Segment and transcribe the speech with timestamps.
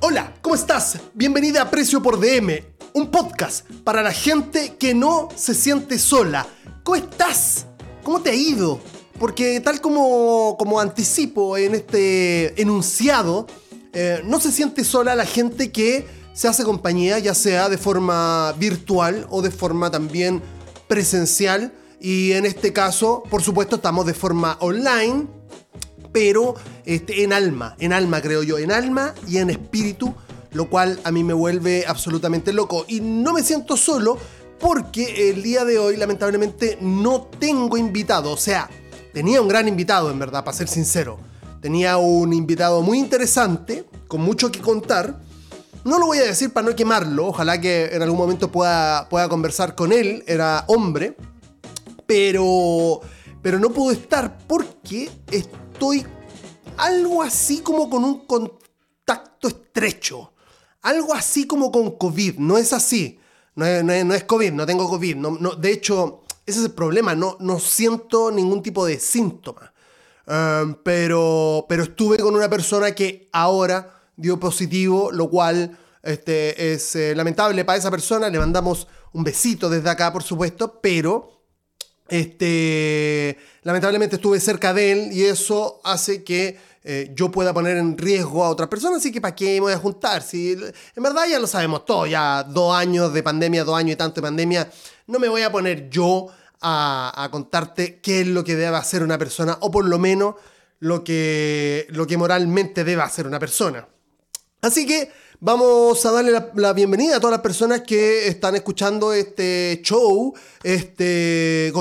[0.00, 0.98] Hola, ¿cómo estás?
[1.14, 2.62] Bienvenida a Precio por DM,
[2.92, 6.46] un podcast para la gente que no se siente sola.
[6.84, 7.66] ¿Cómo estás?
[8.02, 8.78] ¿Cómo te ha ido?
[9.18, 13.46] Porque tal como, como anticipo en este enunciado,
[13.94, 18.52] eh, no se siente sola la gente que se hace compañía, ya sea de forma
[18.58, 20.42] virtual o de forma también
[20.88, 21.72] presencial.
[22.00, 25.26] Y en este caso, por supuesto, estamos de forma online,
[26.16, 26.54] pero
[26.86, 30.14] este, en alma, en alma creo yo, en alma y en espíritu,
[30.52, 32.86] lo cual a mí me vuelve absolutamente loco.
[32.88, 34.16] Y no me siento solo
[34.58, 38.70] porque el día de hoy lamentablemente no tengo invitado, o sea,
[39.12, 41.18] tenía un gran invitado en verdad, para ser sincero.
[41.60, 45.20] Tenía un invitado muy interesante, con mucho que contar.
[45.84, 49.28] No lo voy a decir para no quemarlo, ojalá que en algún momento pueda, pueda
[49.28, 51.14] conversar con él, era hombre,
[52.06, 53.02] pero,
[53.42, 55.10] pero no puedo estar porque
[55.76, 56.06] estoy
[56.78, 60.32] algo así como con un contacto estrecho,
[60.80, 63.20] algo así como con COVID, no es así,
[63.56, 67.36] no es, COVID, no tengo COVID, no, no, de hecho, ese es el problema, no,
[67.40, 69.74] no siento ningún tipo de síntoma.
[70.26, 76.96] Um, pero, pero estuve con una persona que ahora dio positivo, lo cual este, es
[76.96, 78.30] eh, lamentable para esa persona.
[78.30, 81.35] Le mandamos un besito desde acá, por supuesto, pero
[82.08, 87.98] este, lamentablemente estuve cerca de él y eso hace que eh, yo pueda poner en
[87.98, 90.22] riesgo a otras personas, así que ¿para qué me voy a juntar?
[90.22, 93.96] Si, en verdad ya lo sabemos todo, ya dos años de pandemia, dos años y
[93.96, 94.70] tanto de pandemia,
[95.08, 96.28] no me voy a poner yo
[96.60, 100.36] a, contarte qué es lo que debe hacer una persona, o por lo menos
[100.78, 103.88] lo que, lo que moralmente debe hacer una persona.
[104.62, 109.80] Así que vamos a darle la, bienvenida a todas las personas que están escuchando este
[109.82, 111.72] show este, eh,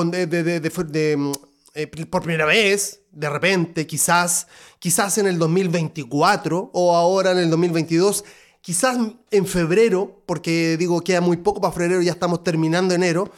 [2.10, 4.48] por primera vez, de repente, quizás,
[4.80, 8.24] quizás en el 2024 o ahora en el 2022
[8.66, 8.98] quizás
[9.30, 13.32] en febrero, porque digo, queda muy poco para febrero, ya estamos terminando enero.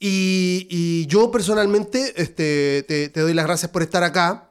[0.00, 4.50] Y, yo personalmente este, te, doy las gracias por estar acá.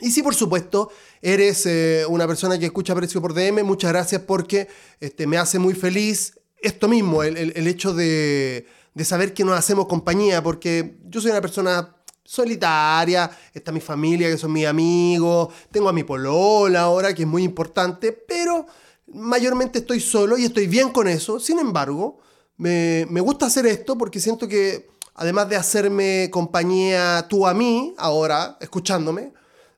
[0.00, 0.90] Y si por supuesto
[1.22, 4.68] eres eh, una persona que escucha Precio por DM, muchas gracias porque
[5.00, 9.86] este, me hace muy feliz esto mismo, el, hecho de, de, saber que nos hacemos
[9.86, 15.88] compañía, porque yo soy una persona solitaria, está mi familia, que son mis amigos, tengo
[15.88, 18.66] a mi polola ahora, que es muy importante, pero
[19.12, 21.38] mayormente estoy solo y estoy bien con eso.
[21.40, 22.18] Sin embargo,
[22.56, 28.58] me, gusta hacer esto porque siento que, además de hacerme compañía tú a mí, ahora,
[28.60, 29.32] escuchándome,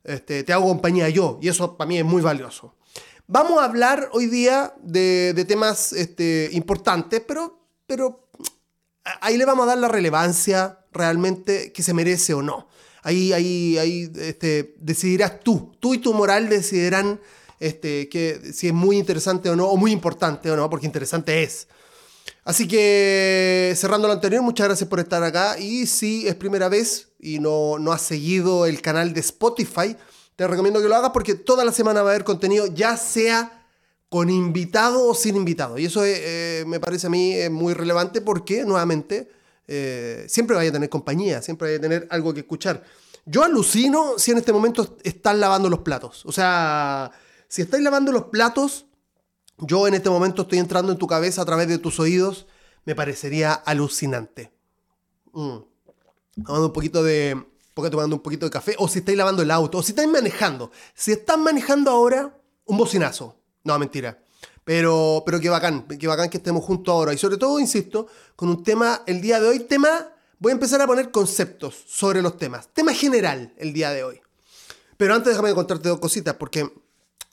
[0.09, 1.39] este, te hago compañía yo.
[1.41, 2.75] Y eso para mí es muy valioso.
[3.27, 8.29] Vamos a hablar hoy día de, temas este, importantes, pero, pero
[9.21, 12.69] ahí le vamos a dar la relevancia realmente que se merece o no.
[13.03, 15.73] Ahí, ahí, ahí este, decidirás tú.
[15.79, 17.21] Tú y tu moral decidirán
[17.61, 21.43] este, que, si es muy interesante o no, o muy importante o no, porque interesante
[21.43, 21.69] es.
[22.45, 25.59] Así que cerrando lo anterior, muchas gracias por estar acá.
[25.59, 29.97] Y si es primera vez y no, no has seguido el canal de Spotify,
[30.37, 33.67] te recomiendo que lo hagas porque toda la semana va a haber contenido, ya sea
[34.09, 35.79] con invitado o sin invitado.
[35.79, 39.29] Y eso eh, me parece a mí muy relevante porque, nuevamente,
[39.67, 42.83] eh, siempre vaya a tener compañía, siempre vaya a tener algo que escuchar.
[43.27, 46.25] Yo alucino si en este momento están lavando los platos.
[46.25, 47.11] O sea,
[47.49, 48.87] si estáis lavando los platos,
[49.59, 52.47] yo en este momento estoy entrando en tu cabeza a través de tus oídos,
[52.85, 54.53] me parecería alucinante.
[55.33, 55.59] Mm.
[56.45, 57.45] Tomando un poquito de.
[57.75, 58.75] Porque tomando un poquito de café.
[58.79, 59.79] O si estáis lavando el auto.
[59.79, 60.71] O si estáis manejando.
[60.95, 63.37] Si estás manejando ahora, un bocinazo.
[63.65, 64.23] No, mentira.
[64.65, 65.87] Pero, pero qué bacán.
[65.87, 67.13] Qué bacán que estemos juntos ahora.
[67.13, 70.13] Y sobre todo, insisto, con un tema, el día de hoy, tema.
[70.41, 72.69] Voy a empezar a poner conceptos sobre los temas.
[72.73, 74.21] Tema general el día de hoy.
[74.97, 76.73] Pero antes déjame contarte dos cositas, porque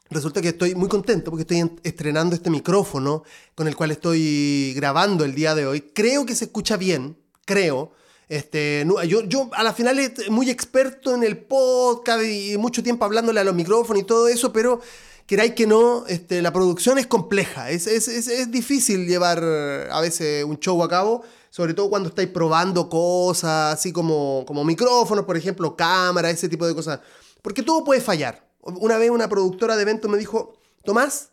[0.09, 3.23] Resulta que estoy muy contento porque estoy estrenando este micrófono
[3.55, 5.81] con el cual estoy grabando el día de hoy.
[5.81, 7.91] Creo que se escucha bien, creo.
[8.29, 13.05] Este, yo, yo a la final es muy experto en el podcast y mucho tiempo
[13.05, 14.79] hablándole a los micrófonos y todo eso, pero
[15.25, 19.43] queráis que no, este, la producción es compleja, es, difícil llevar
[19.91, 24.63] a veces un show a cabo, sobre todo cuando estáis probando cosas, así como, como
[24.63, 26.99] micrófonos, por ejemplo, cámara, ese tipo de cosas,
[27.41, 28.44] porque todo puede fallar.
[28.66, 31.29] Una vez una productora de eventos me dijo, Tomás,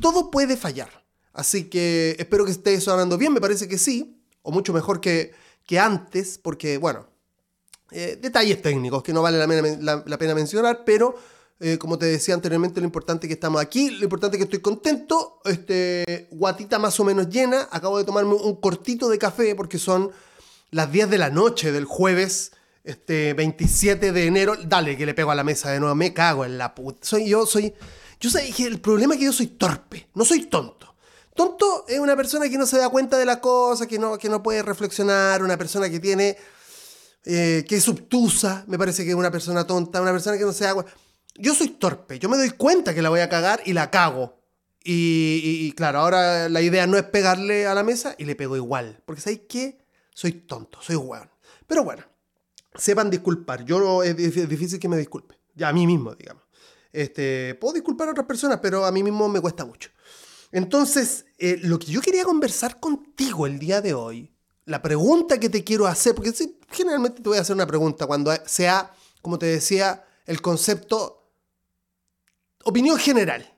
[0.00, 0.90] todo puede fallar.
[1.32, 5.32] Así que espero que esté sonando bien, me parece que sí, o mucho mejor que,
[5.80, 7.06] antes, porque, bueno,
[7.90, 11.14] eh, detalles técnicos que no vale la, pena mencionar, pero
[11.60, 14.44] eh, como te decía anteriormente, lo importante es que estamos aquí, lo importante es que
[14.44, 19.54] estoy contento, este, guatita más o menos llena, acabo de tomarme un cortito de café
[19.54, 20.10] porque son
[20.70, 22.52] las 10 de la noche del jueves
[22.84, 26.44] este 27 de enero, dale que le pego a la mesa de nuevo, me cago
[26.44, 26.98] en la puta.
[27.02, 27.74] Soy yo, soy...
[28.20, 30.94] Yo sé que el problema es que yo soy torpe, no soy tonto.
[31.34, 34.28] Tonto es una persona que no se da cuenta de la cosa, que no, que
[34.28, 36.36] no puede reflexionar, una persona que tiene.
[37.24, 40.52] Eh, que es obtusa, me parece que es una persona tonta, una persona que no
[40.52, 40.92] se da cuenta.
[41.36, 44.40] Yo soy torpe, yo me doy cuenta que la voy a cagar y la cago.
[44.84, 49.00] Y, claro, ahora la idea no es pegarle a la mesa y le pego igual.
[49.04, 49.86] Porque ¿sabéis qué?
[50.12, 51.30] Soy tonto, soy hueón.
[51.68, 52.02] Pero bueno,
[52.74, 53.64] sepan disculpar.
[53.64, 55.38] Yo es difícil que me disculpe.
[55.54, 56.42] Ya a mí mismo, digamos.
[56.92, 59.90] Este, puedo disculpar a otras personas, pero a mí mismo me cuesta mucho.
[60.50, 64.34] Entonces, eh, lo que yo quería conversar contigo el día de hoy,
[64.66, 66.32] la pregunta que te quiero hacer, porque
[66.70, 68.92] generalmente te voy a hacer una pregunta cuando sea,
[69.22, 71.30] como te decía, el concepto
[72.64, 73.50] opinión general.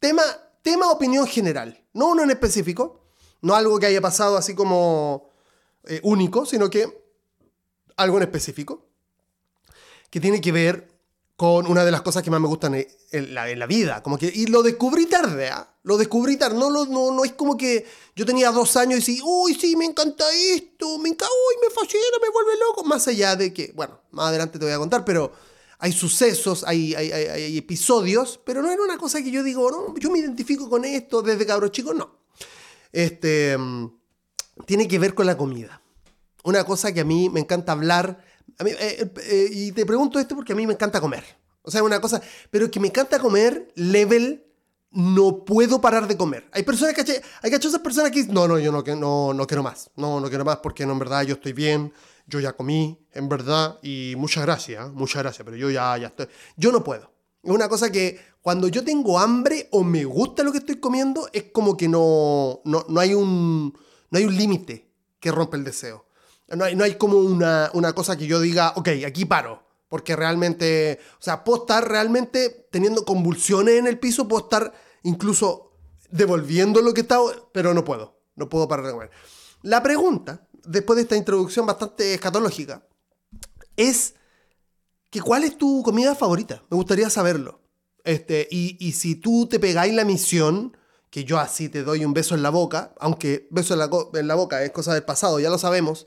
[0.00, 0.22] Tema
[0.62, 3.00] tema opinión general, no uno en específico,
[3.42, 5.28] no algo que haya pasado así como
[5.84, 7.01] eh, único, sino que
[7.96, 8.86] algo en específico,
[10.10, 10.92] que tiene que ver
[11.36, 14.02] con una de las cosas que más me gustan en, la, vida.
[14.02, 15.74] Como que, y lo descubrí tarde, ¿ah?
[15.82, 16.56] Lo descubrí tarde.
[16.56, 17.84] No, no, no es como que
[18.14, 21.74] yo tenía dos años y decía, uy, sí, me encanta esto, me encanta, uy, me
[21.74, 22.84] fascina, me vuelve loco.
[22.84, 25.32] Más allá de que, bueno, más adelante te voy a contar, pero
[25.80, 30.12] hay sucesos, hay, hay, episodios, pero no era una cosa que yo digo, no, yo
[30.12, 32.20] me identifico con esto desde cabro chico, no.
[32.92, 33.88] Este, mm,
[34.64, 35.81] tiene que ver con la comida.
[36.42, 38.24] Una cosa que a mí me encanta hablar,
[38.58, 41.24] eh, eh, eh, y te pregunto esto porque a mí me encanta comer.
[41.62, 44.44] O sea, una cosa, pero que me encanta comer, level,
[44.90, 46.48] no puedo parar de comer.
[46.52, 49.62] Hay personas que, hay cachosas personas que dicen, no, no, yo no, no, no quiero
[49.62, 51.92] más, no, no quiero más porque en verdad yo estoy bien,
[52.26, 56.26] yo ya comí, en verdad, y muchas gracias, muchas gracias, pero yo ya, ya estoy.
[56.56, 57.10] Yo no puedo.
[57.42, 61.28] Es una cosa que cuando yo tengo hambre o me gusta lo que estoy comiendo,
[61.32, 63.76] es como que no, no, no hay un,
[64.10, 66.06] no hay un límite que rompe el deseo.
[66.56, 69.62] No hay, no hay como una, una cosa que yo diga, ok, aquí paro.
[69.88, 74.72] Porque realmente, o sea, puedo estar realmente teniendo convulsiones en el piso, puedo estar
[75.02, 75.72] incluso
[76.10, 78.20] devolviendo lo que estaba, pero no puedo.
[78.34, 79.10] No puedo parar de comer.
[79.62, 82.86] La pregunta después de esta introducción bastante escatológica,
[83.76, 84.14] es
[85.10, 86.62] que cuál es tu comida favorita.
[86.70, 87.60] Me gustaría saberlo.
[88.04, 90.76] Este, y, si tú te pegáis la misión,
[91.10, 94.26] que yo así te doy un beso en la boca, aunque beso en la, en
[94.26, 96.06] la boca es cosa del pasado, ya lo sabemos.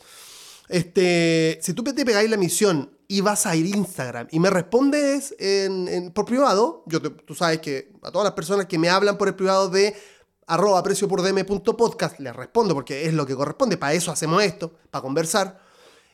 [0.67, 4.49] Este, si tú te pegáis la misión y vas a ir a Instagram y me
[4.49, 9.17] respondes en, por privado, yo tú sabes que a todas las personas que me hablan
[9.17, 9.95] por el privado de
[10.47, 11.21] arroba precio por
[11.77, 15.59] podcast, les respondo porque es lo que corresponde, para eso hacemos esto, para conversar.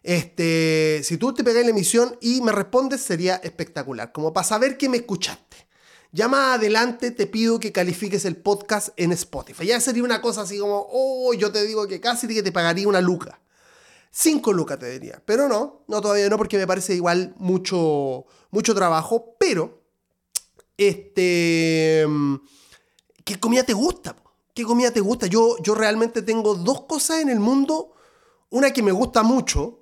[0.04, 4.78] Este, si tú te pegas la emisión y me respondes sería espectacular, como para saber
[4.78, 5.58] que me escuchaste.
[6.14, 9.68] Ya más adelante te pido que califiques el podcast en Spotify.
[9.68, 12.88] Ya sería una cosa así como, oh, yo te digo que casi que te pagaría
[12.88, 13.40] una luca.
[14.12, 15.22] Cinco lucas te diría.
[15.26, 19.36] Pero no, no todavía no, porque me parece igual mucho, mucho trabajo.
[19.40, 19.82] Pero,
[20.78, 22.06] este,
[23.24, 24.16] ¿qué comida te gusta?
[24.54, 25.28] ¿Qué comida te gusta?
[25.28, 27.94] Yo, yo realmente tengo dos cosas en el mundo,
[28.50, 29.80] una que me gusta mucho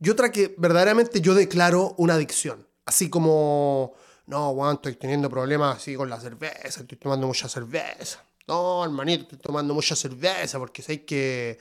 [0.00, 2.66] y otra que verdaderamente yo declaro una adicción.
[2.86, 3.92] Así como,
[4.26, 8.24] no, Juan, estoy teniendo problemas así con la cerveza, estoy tomando mucha cerveza.
[8.46, 11.58] No, hermanito, estoy tomando mucha cerveza porque sé que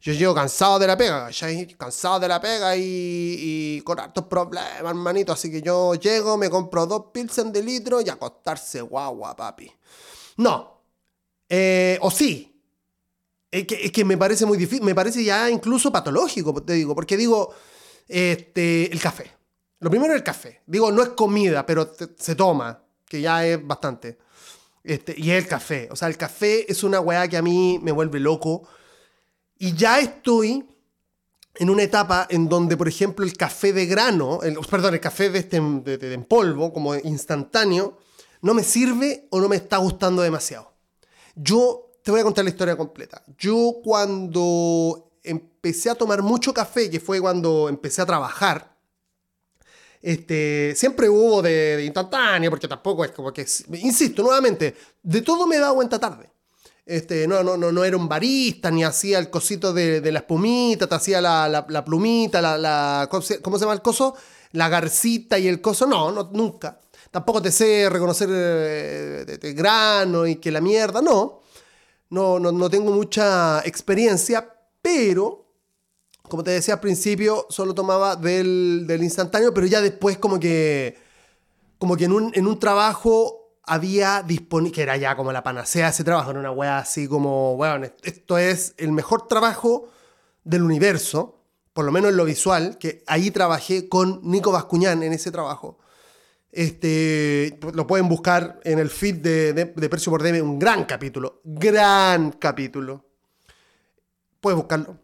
[0.00, 4.78] yo llego cansado de la pega, ya cansado de la pega y, con hartos problemas,
[4.78, 5.32] hermanito.
[5.32, 9.70] Así que yo llego, me compro dos pilsen de litro y acostarse guagua, papi.
[10.36, 10.82] No,
[11.48, 12.54] eh, o sí.
[13.50, 17.54] Es que, me parece muy difícil, me parece ya incluso patológico, te digo, porque digo,
[18.06, 19.32] este, el café.
[19.80, 20.62] Lo primero es el café.
[20.66, 24.18] Digo, no es comida, pero se toma, que ya es bastante.
[24.84, 25.88] Este, y es el café.
[25.90, 28.68] O sea, el café es una weá que a mí me vuelve loco.
[29.58, 30.64] Y ya estoy
[31.56, 35.40] en una etapa en donde, por ejemplo, el café de grano, perdón, el café de
[35.40, 37.98] este, en polvo, como instantáneo,
[38.42, 40.72] no me sirve o no me está gustando demasiado.
[41.34, 43.22] Yo te voy a contar la historia completa.
[43.36, 48.76] Yo cuando empecé a tomar mucho café, que fue cuando empecé a trabajar,
[50.00, 55.56] este, siempre hubo de, instantáneo, porque tampoco es como que, insisto, nuevamente, de todo me
[55.56, 56.30] he dado cuenta tarde.
[56.88, 60.86] Este, no, no, no, no era un barista, ni hacía el cosito de, la espumita,
[60.86, 64.16] te hacía la, plumita, la, ¿cómo se llama el coso?
[64.52, 66.80] La garcita y el coso, no, no nunca.
[67.10, 71.42] Tampoco te sé reconocer eh, de, grano y que la mierda, no.
[72.08, 75.44] No, no, tengo mucha experiencia, pero
[76.22, 80.96] como te decía al principio, solo tomaba del, instantáneo, pero ya después como que,
[81.76, 85.88] como que en un, en un trabajo había disponible, que era ya como la panacea
[85.88, 89.90] ese trabajo, era una wea así como, bueno, esto es el mejor trabajo
[90.44, 95.12] del universo, por lo menos en lo visual, que ahí trabajé con Nico Bascuñán en
[95.12, 95.78] ese trabajo.
[96.50, 101.40] Este, lo pueden buscar en el feed de, de, Precio por DM, un gran capítulo,
[101.44, 103.04] gran capítulo.
[104.40, 104.98] Puedes buscarlo.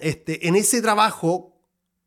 [0.00, 1.54] Este, en ese trabajo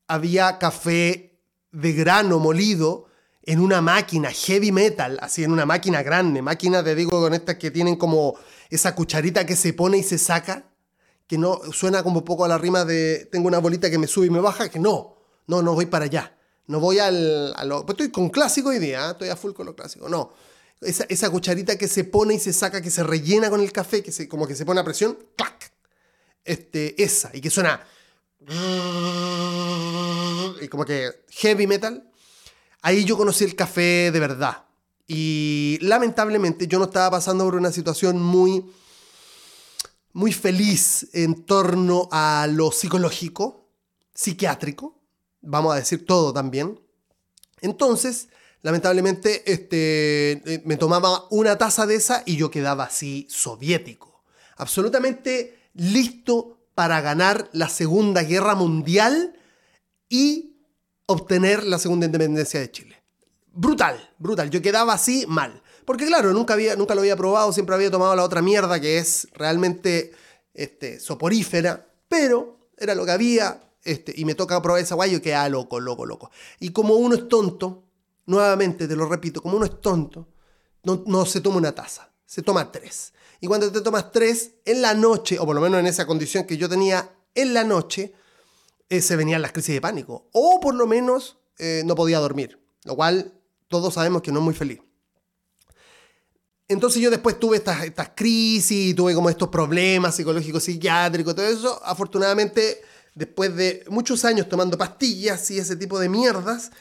[0.08, 1.40] había café
[1.72, 3.06] de grano molido
[3.44, 7.56] en una máquina heavy metal, así en una máquina grande, máquina te digo con estas
[7.56, 8.36] que tienen como
[8.70, 10.66] esa cucharita que se pone y se saca,
[11.28, 14.28] que no suena como poco a la rima de tengo una bolita que me sube
[14.28, 15.18] y me baja, que no,
[15.48, 18.80] no, no voy para allá, no voy al, a lo, pues estoy con clásico hoy
[18.80, 19.12] día, ¿eh?
[19.12, 20.34] estoy a full con lo clásico, no,
[20.82, 24.04] esa, esa, cucharita que se pone y se saca, que se rellena con el café,
[24.04, 25.72] que se, como que se pone a presión, ¡clac!
[26.44, 27.82] Este, esa, y que suena
[30.62, 32.11] y como que heavy metal,
[32.82, 34.66] ahí yo conocí el café de verdad.
[35.08, 38.66] Y lamentablemente yo no estaba pasando por una situación muy,
[40.14, 43.68] muy feliz en torno a lo psicológico,
[44.14, 45.00] psiquiátrico,
[45.42, 46.80] vamos a decir todo también.
[47.62, 48.30] Entonces,
[48.62, 54.24] lamentablemente, este, eh, me tomaba una taza de esa y yo quedaba así soviético,
[54.58, 59.38] absolutamente listo para ganar la Segunda Guerra Mundial
[60.10, 60.51] y
[61.12, 63.04] obtener la segunda independencia de Chile.
[63.54, 64.50] Brutal, brutal.
[64.50, 65.62] Yo quedaba así mal.
[65.86, 68.98] Porque claro, nunca, había, nunca lo había probado, siempre había tomado la otra mierda que
[68.98, 70.14] es realmente
[70.54, 75.14] este, soporífera, pero era lo que había este, y me toca probar esa guay y
[75.14, 76.32] yo quedaba loco, loco, loco.
[76.60, 77.84] Y como uno es tonto,
[78.28, 80.28] nuevamente te lo repito, como uno es tonto,
[80.84, 83.14] no se toma una taza, se toma tres.
[83.42, 86.46] Y cuando te tomas tres en la noche, o por lo menos en esa condición
[86.46, 88.14] que yo tenía en la noche,
[88.92, 90.28] eh, se venían las crisis de pánico.
[90.34, 92.60] O por lo menos eh, no podía dormir.
[92.84, 93.34] Lo cual
[93.70, 94.82] todos sabemos que no es muy feliz.
[96.68, 101.82] Entonces yo después tuve estas, estas crisis, tuve como estos problemas psicológicos, psiquiátricos, todo eso.
[101.86, 102.82] Afortunadamente,
[103.16, 106.72] después de muchos años tomando pastillas y ese tipo de mierdas,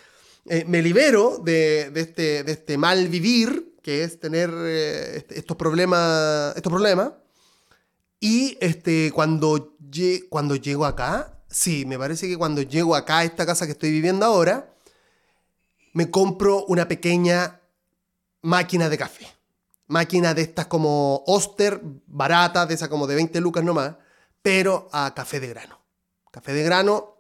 [0.47, 6.57] eh, me libero de, este, de este mal vivir que es tener eh, estos problemas,
[6.57, 7.13] estos problemas.
[8.19, 9.77] Y este, cuando,
[10.29, 13.91] cuando llego acá, sí, me parece que cuando llego acá a esta casa que estoy
[13.91, 14.73] viviendo ahora,
[15.93, 17.61] me compro una pequeña
[18.43, 19.27] máquina de café.
[19.87, 23.97] Máquina de estas como Oster, barata, de esa como de 20 lucas nomás,
[24.41, 25.81] pero a café de grano.
[26.31, 27.17] Café de grano,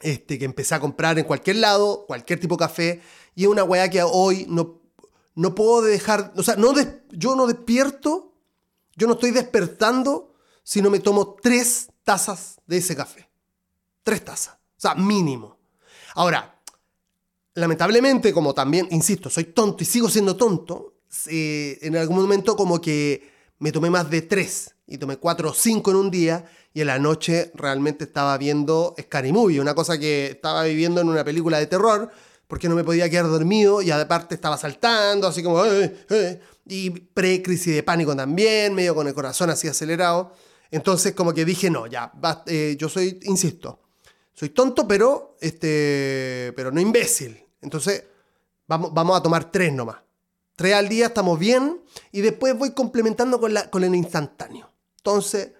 [0.00, 3.02] este, que empecé a comprar en cualquier lado, cualquier tipo de café,
[3.34, 4.82] y es una weá que hoy no,
[5.34, 6.74] no puedo dejar, o sea, no
[7.10, 8.34] yo no despierto,
[8.96, 13.27] yo no estoy despertando si no me tomo tres tazas de ese café.
[14.08, 15.58] Tres tazas, o sea, mínimo.
[16.14, 16.62] Ahora,
[17.52, 20.94] lamentablemente, como también, insisto, soy tonto y sigo siendo tonto,
[21.26, 25.52] eh, en algún momento como que me tomé más de tres y tomé cuatro o
[25.52, 29.98] cinco en un día y en la noche realmente estaba viendo Scary Movie, una cosa
[29.98, 32.10] que estaba viviendo en una película de terror,
[32.46, 35.66] porque no me podía quedar dormido y aparte estaba saltando, así como...
[35.66, 40.32] Eh, eh", y pre-crisis de pánico también, medio con el corazón así acelerado.
[40.70, 42.10] Entonces como que dije, no, ya,
[42.46, 43.80] eh, yo soy, insisto,
[44.38, 47.44] soy tonto, pero, este, pero no imbécil.
[47.60, 48.04] Entonces
[48.68, 49.96] vamos, vamos a tomar tres nomás.
[50.54, 51.80] Tres al día, estamos bien,
[52.12, 54.70] y después voy complementando con, la, con el instantáneo.
[54.98, 55.50] Entonces,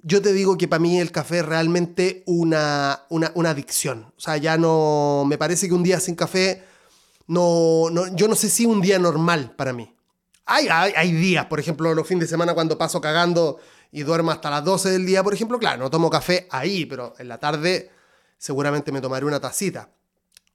[0.00, 4.12] yo te digo que para mí el café es realmente una, una, adicción.
[4.16, 5.24] O sea, ya no.
[5.26, 6.64] Me parece que un día sin café.
[7.26, 9.94] No, no, yo no sé si un día normal para mí.
[10.46, 13.58] Hay, hay, días, por ejemplo, los fines de semana cuando paso cagando
[13.92, 17.14] y duermo hasta las 12 del día, por ejemplo, claro, no tomo café ahí, pero
[17.18, 17.93] en la tarde
[18.38, 19.90] seguramente me tomaré una tacita.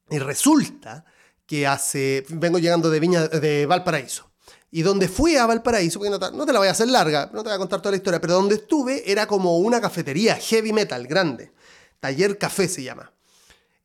[0.10, 1.06] Y resulta
[1.46, 2.26] que hace.
[2.30, 4.30] Vengo llegando de Viña de Valparaíso.
[4.72, 7.56] Y donde fui a Valparaíso, no te, la voy a hacer larga, no te voy
[7.56, 11.52] a contar toda la historia, pero donde estuve era como una cafetería heavy metal grande.
[12.00, 13.12] Taller Café se llama.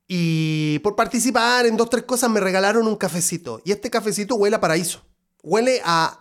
[0.06, 3.62] Y por participar en dos, tres cosas me regalaron un cafecito.
[3.64, 5.02] Y este cafecito huele a paraíso.
[5.42, 6.20] Huele a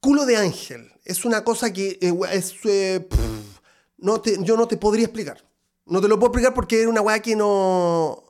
[0.00, 0.90] culo de ángel.
[1.04, 3.06] Es una cosa que eh, es, eh,
[3.98, 5.44] no yo no te podría explicar.
[5.86, 8.24] No te lo puedo explicar porque es una weá que no...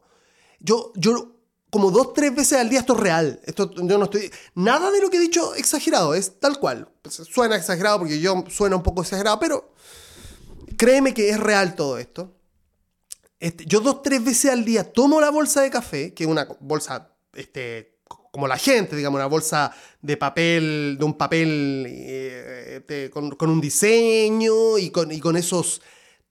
[0.60, 1.32] Yo, yo
[1.72, 3.40] como dos, tres veces al día esto es real.
[3.44, 4.30] Esto, yo no estoy.
[4.54, 6.86] Nada de lo que he dicho exagerado, es tal cual.
[7.00, 9.72] Pues, suena exagerado porque yo suena un poco exagerado, pero
[10.76, 12.36] créeme que es real todo esto.
[13.40, 16.46] Este, yo dos, tres veces al día tomo la bolsa de café, que es una
[16.60, 17.96] bolsa este,
[18.30, 23.48] como la gente, digamos, una bolsa de papel, de un papel eh, este, con, con,
[23.48, 25.80] un diseño y con, y con esos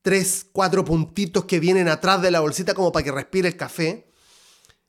[0.01, 4.12] tres, cuatro puntitos que vienen atrás de la bolsita como para que respire el café.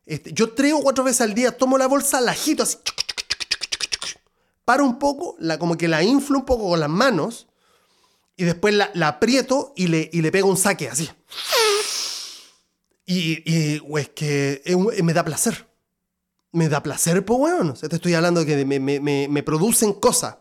[0.07, 2.79] Este, yo tres o cuatro veces al día tomo la bolsa, la agito así.
[4.65, 7.49] Paro un poco, la, como que la inflo un poco con las manos.
[8.37, 11.11] Y después la, aprieto y le, y le pego un saque así.
[13.05, 14.63] Y, y es que
[15.03, 15.67] me da placer.
[16.53, 20.37] me da placer, pues bueno, te estoy hablando que me, me, me, producen cosas.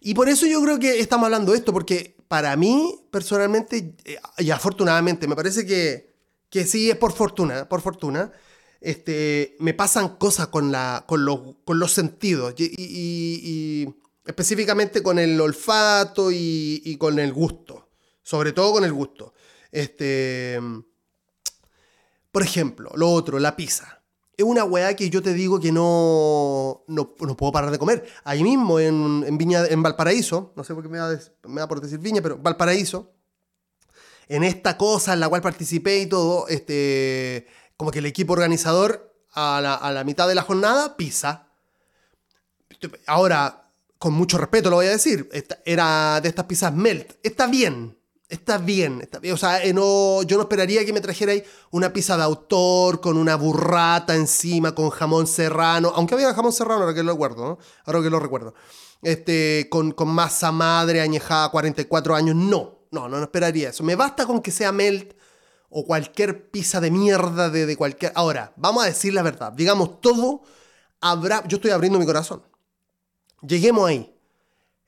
[0.00, 4.18] Y por eso yo creo que estamos hablando de esto, porque para mí, personalmente, eh,
[4.38, 6.14] y afortunadamente, me parece que,
[6.50, 8.32] que sí es por fortuna, por fortuna,
[8.80, 13.88] este, me pasan cosas con, la, con, los, con los sentidos, y,
[14.26, 17.88] específicamente con el olfato y, y, con el gusto,
[18.22, 19.34] sobre todo con el gusto.
[19.70, 20.60] Este,
[22.30, 24.03] por ejemplo, lo otro, la pizza
[24.36, 28.06] es una weá que yo te digo que no, no, puedo parar de comer.
[28.24, 31.80] Ahí mismo, en, Viña, en Valparaíso, no sé por qué me da, me da por
[31.80, 33.12] decir Viña, pero Valparaíso,
[34.28, 39.14] en esta cosa en la cual participé y todo, este, como que el equipo organizador
[39.32, 41.48] a la, a la mitad de la jornada, pizza.
[43.06, 45.28] Ahora, con mucho respeto lo voy a decir,
[45.64, 47.12] era de estas pizzas melt.
[47.22, 47.96] Está bien,
[48.34, 49.34] está bien, está bien.
[49.34, 53.16] O sea, eh, no, yo no esperaría que me trajerais una pizza de autor con
[53.16, 57.58] una burrata encima, con jamón serrano, aunque había jamón serrano, ahora que lo recuerdo, ¿no?
[57.86, 58.54] Ahora que lo recuerdo.
[59.02, 63.84] Este, con, con masa madre añejada 44 años, no, no, no, esperaría eso.
[63.84, 65.14] Me basta con que sea melt
[65.68, 68.12] o cualquier pizza de mierda de, de cualquier...
[68.14, 70.42] Ahora, vamos a decir la verdad, digamos todo,
[71.00, 71.46] habrá...
[71.48, 72.42] Yo estoy abriendo mi corazón.
[73.42, 74.13] Lleguemos ahí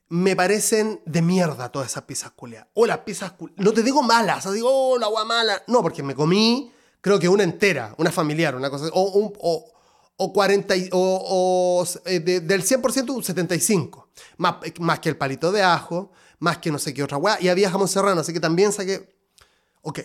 [0.09, 2.67] me parecen de mierda todas esas pizzas culiadas.
[2.73, 3.63] O las pizzas culiadas.
[3.63, 5.63] No te digo malas, o digo, oh, la agua mala.
[5.67, 6.71] No, porque me comí,
[7.01, 8.87] creo que una entera, una familiar, una cosa.
[8.93, 9.73] O, o,
[10.17, 14.09] o 40, o, eh, del 100% un 75.
[14.37, 17.37] Más, más que el palito de ajo, más que no sé qué otra weá.
[17.41, 19.13] Y había jamón serrano, así que también saqué.
[19.81, 19.99] Ok.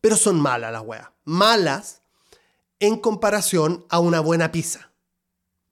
[0.00, 1.08] Pero son malas las weas.
[1.24, 2.02] Malas
[2.78, 4.92] en comparación a una buena pizza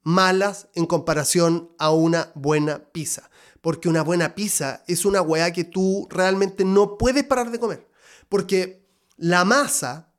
[0.05, 3.29] malas en comparación a una buena pizza.
[3.59, 7.89] Porque una buena pizza es una weá que tú realmente no puedes parar de comer.
[8.29, 8.85] Porque
[9.17, 10.13] la masa,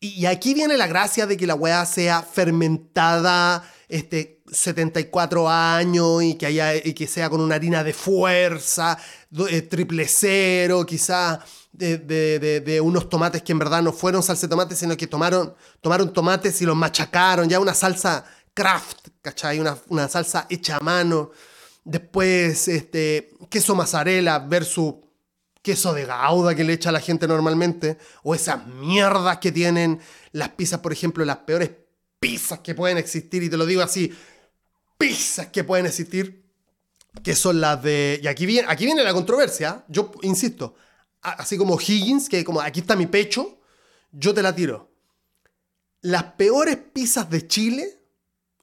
[0.00, 6.34] y aquí viene la gracia de que la weá sea fermentada este, 74 años y
[6.34, 8.98] que, haya, y que sea con una harina de fuerza,
[9.48, 11.38] eh, triple cero, quizás
[11.72, 11.98] de,
[12.60, 16.12] de, unos tomates que en verdad no fueron salsa de tomate, sino que tomaron, tomaron
[16.12, 19.58] tomates y los machacaron, ya una salsa craft, ¿cachai?
[19.60, 21.30] Una, una salsa hecha a mano.
[21.84, 24.94] Después, este, queso mozzarella versus
[25.62, 27.98] queso de gauda que le echa la gente normalmente.
[28.22, 30.00] O esas mierdas que tienen
[30.32, 31.70] las pizzas, por ejemplo, las peores
[32.20, 33.42] pizzas que pueden existir.
[33.42, 34.16] Y te lo digo así,
[34.98, 36.44] pizzas que pueden existir.
[37.22, 38.20] Que son las de...
[38.22, 39.84] Y aquí viene, aquí viene la controversia.
[39.88, 40.76] Yo insisto,
[41.20, 43.58] así como Higgins, que como aquí está mi pecho,
[44.12, 44.90] yo te la tiro.
[46.00, 47.97] Las peores pizzas de Chile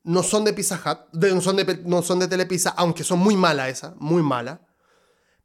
[0.05, 3.35] no son de Pizza Hut, no, son de, no son de Telepizza, aunque son muy
[3.35, 4.61] malas esa, muy mala.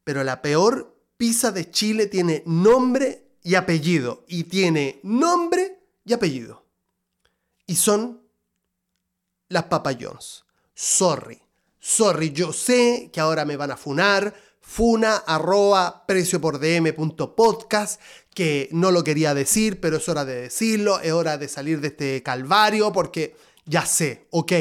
[0.05, 4.25] Pero la peor pizza de Chile tiene nombre y apellido.
[4.29, 6.65] Y tiene nombre y apellido.
[7.67, 8.23] Y son
[9.49, 10.45] las Papa John's.
[10.75, 11.41] Sorry.
[11.79, 14.35] Sorry, yo sé que ahora me van a funar.
[14.61, 16.61] Funa arroba precio por
[17.35, 18.01] podcast
[18.35, 21.89] que no lo quería decir, pero es hora de decirlo, es hora de salir de
[21.89, 24.53] este calvario porque ya sé, ok,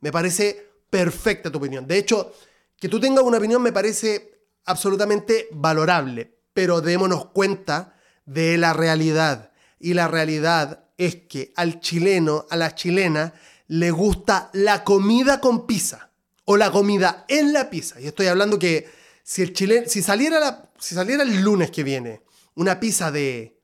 [0.00, 1.86] me parece perfecta tu opinión.
[1.86, 2.34] De hecho,
[2.78, 4.32] que tú tengas una opinión me parece
[4.64, 9.52] absolutamente valorable, pero démonos cuenta de la realidad.
[9.78, 13.32] Y la realidad es que al chileno, a la chilena,
[13.68, 16.10] le gusta la comida con pizza
[16.44, 18.00] o la comida en la pizza.
[18.00, 18.88] Y estoy hablando que
[19.22, 22.22] si, el chileno, si, saliera, la, si saliera el lunes que viene
[22.54, 23.58] una pizza de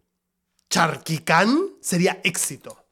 [0.71, 2.87] charquicán, sería éxito.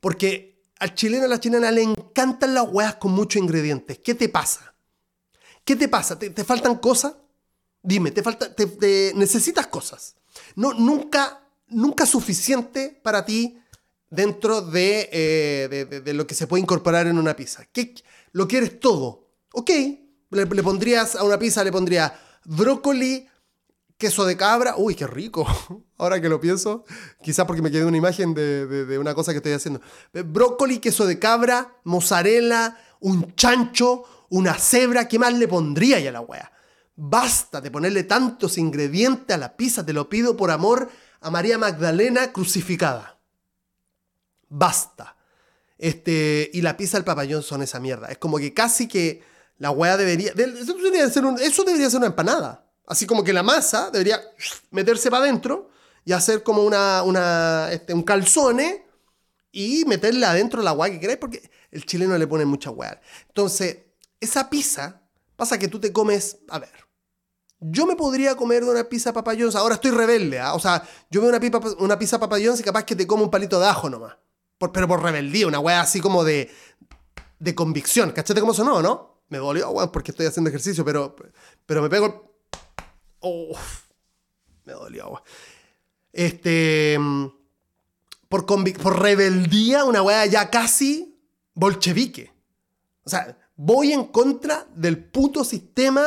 [0.00, 0.53] Porque
[0.84, 4.00] al chileno a la chilena le encantan las hueás con muchos ingredientes.
[4.00, 4.74] ¿Qué te pasa?
[5.64, 6.18] ¿Qué te pasa?
[6.18, 7.14] ¿Te, faltan cosas?
[7.82, 10.14] Dime, ¿te, falta, te, necesitas cosas?
[10.56, 13.58] No, nunca, nunca suficiente para ti
[14.10, 17.64] dentro eh, de, de, lo que se puede incorporar en una pizza.
[17.72, 17.94] ¿Qué,
[18.32, 19.30] lo quieres todo.
[19.54, 22.12] Ok, le, le pondrías a una pizza, le pondría
[22.44, 23.26] brócoli,
[23.98, 24.74] queso de cabra.
[24.76, 25.46] Uy, qué rico.
[25.98, 26.84] Ahora que lo pienso,
[27.22, 29.80] quizás porque me quedé una imagen de, una cosa que estoy haciendo.
[30.12, 35.08] Brócoli, queso de cabra, mozzarella, un chancho, una cebra.
[35.08, 36.52] ¿Qué más le pondría ya a la wea?
[36.96, 41.58] Basta de ponerle tantos ingredientes a la pizza, te lo pido por amor a María
[41.58, 43.18] Magdalena crucificada.
[44.48, 45.16] Basta.
[45.78, 48.08] Este, y la pizza del papayón son esa mierda.
[48.08, 49.22] Es como que casi que
[49.58, 50.54] la wea debería ser,
[51.40, 52.63] eso debería ser una empanada.
[52.86, 54.20] Así como que la masa debería
[54.70, 55.70] meterse para adentro
[56.04, 58.86] y hacer como una, una este, un calzone
[59.52, 63.00] y meterla adentro la agua que queráis porque el chileno le pone mucha hueá.
[63.28, 63.78] Entonces,
[64.20, 65.00] esa pizza
[65.36, 66.72] pasa que tú te comes, a ver,
[67.60, 70.54] yo me podría comer una pizza papayón, ahora estoy rebelde, ¿ah?
[70.54, 73.30] o sea, yo veo una, pipa, una pizza papayón y capaz que te como un
[73.30, 74.16] palito de ajo nomás.
[74.72, 76.50] pero por rebeldía, una weá así como de,
[77.38, 78.12] de convicción.
[78.12, 79.22] ¿Cachate cómo sonó, no?
[79.28, 81.16] Me dolió, weón, porque estoy haciendo ejercicio, pero,
[81.64, 82.33] pero me pego...
[83.26, 83.56] Oh,
[84.64, 85.22] me dolió.
[86.12, 86.98] Este...
[88.28, 91.18] Por, por rebeldía, una weá ya casi
[91.54, 92.32] bolchevique.
[93.04, 96.04] O sea, voy en contra del puto sistema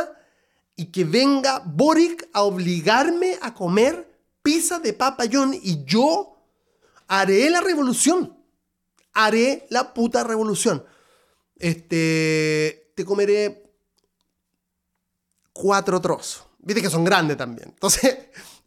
[0.76, 6.38] y que venga Boric a obligarme a comer pizza de Papa John y yo
[7.08, 8.38] haré la revolución.
[9.14, 10.86] Haré la puta revolución.
[11.56, 13.72] Este, te comeré
[15.54, 16.47] cuatro trozos.
[16.68, 17.70] Viste que son grandes también.
[17.70, 18.18] Entonces,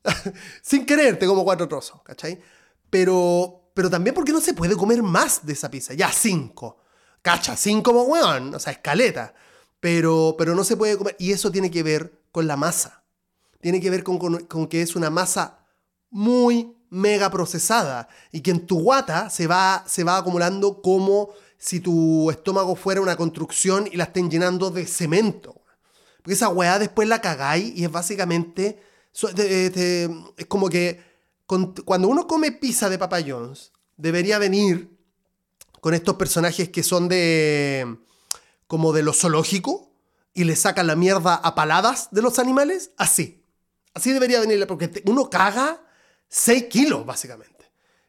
[0.62, 2.40] sin querer te como cuatro trozos, ¿cachai?
[2.88, 5.94] Pero, pero también porque no se puede comer más de esa pizza.
[5.94, 6.78] Ya cinco.
[7.22, 8.54] Cacha, cinco como weón.
[8.54, 9.34] O sea, escaleta
[9.80, 11.16] pero, pero no se puede comer.
[11.18, 13.02] Y eso tiene que ver con la masa.
[13.60, 15.66] Tiene que ver con, con, que es una masa
[16.10, 21.80] muy mega procesada y que en tu guata se va, se va acumulando como si
[21.80, 25.59] tu estómago fuera una construcción y la estén llenando de cemento.
[26.22, 28.82] Porque esa weá después la cagáis y es básicamente...
[29.12, 31.02] es como que
[31.84, 34.96] cuando uno come pizza de Papa John's, debería venir
[35.80, 37.98] con estos personajes que son de
[38.66, 39.90] como de lo zoológico
[40.32, 43.44] y le sacan la mierda a paladas de los animales, así.
[43.94, 45.82] Así debería venir, porque uno caga
[46.28, 47.50] 6 kilos, básicamente.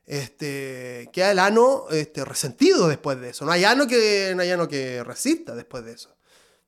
[0.06, 3.46] Este, queda el ano este, resentido después de eso.
[3.46, 6.16] No hay, ano que, no hay ano que resista después de eso.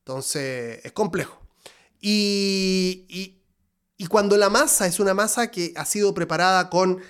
[0.04, 1.40] Entonces, es complejo.
[1.98, 3.40] Y,
[4.10, 7.00] cuando la masa es una masa que ha sido preparada con,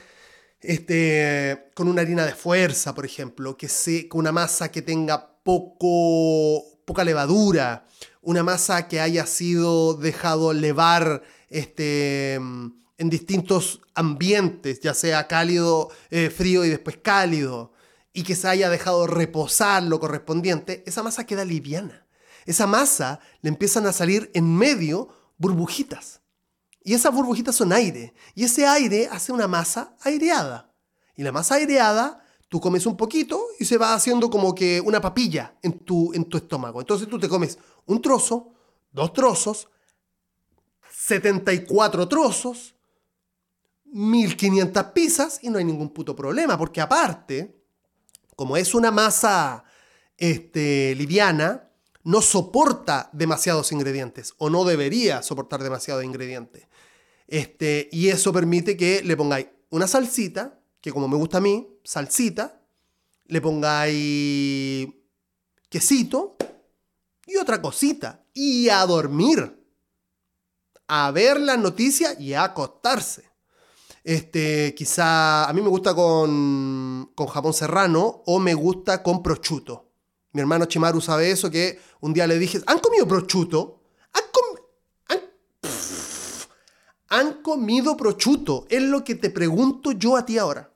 [0.61, 5.43] este, con una harina de fuerza, por ejemplo, que se, con una masa que tenga
[5.43, 7.85] poco, poca levadura,
[8.23, 16.31] una masa que haya sido dejado levar este, en distintos ambientes, ya sea cálido, eh,
[16.31, 17.73] frío y después cálido,
[18.13, 22.04] y que se haya dejado reposar lo correspondiente, esa masa queda liviana.
[22.47, 26.21] Esa masa le empiezan a salir en medio burbujitas.
[26.83, 28.15] Y esas burbujitas son aire.
[28.35, 30.73] Y ese aire hace una masa aireada.
[31.17, 35.01] Y la masa aireada Tú comes un poquito y se va haciendo como que una
[35.01, 36.81] papilla en tu, en tu estómago.
[36.81, 38.55] Entonces tú te comes un trozo,
[38.93, 39.69] dos trozos,
[40.89, 42.77] 74 trozos,
[43.87, 47.61] 1500 pizzas y no hay ningún puto problema, porque aparte,
[48.37, 49.65] como es una masa
[50.17, 51.73] este, liviana,
[52.05, 56.69] no soporta demasiados ingredientes o no debería soportar demasiados ingredientes.
[57.27, 61.67] Este, y eso permite que le pongáis una salsita, que como me gusta a mí,
[61.83, 62.61] salsita,
[63.27, 64.89] le pongáis
[65.71, 66.37] quesito
[67.27, 68.25] y otra cosita.
[68.35, 69.61] Y a dormir.
[70.87, 73.31] A ver las noticias y a acostarse.
[74.03, 79.84] Este, quizá a mí me gusta con, con jamón serrano o me gusta con prosciutto.
[80.35, 83.81] Mi hermano Chimaru sabe eso, que un día le dije, ¿han comido prosciutto?
[84.13, 85.19] ¿Han,
[87.09, 88.67] ¿Han comido prosciutto?
[88.69, 90.71] Es lo que te pregunto yo a ti ahora.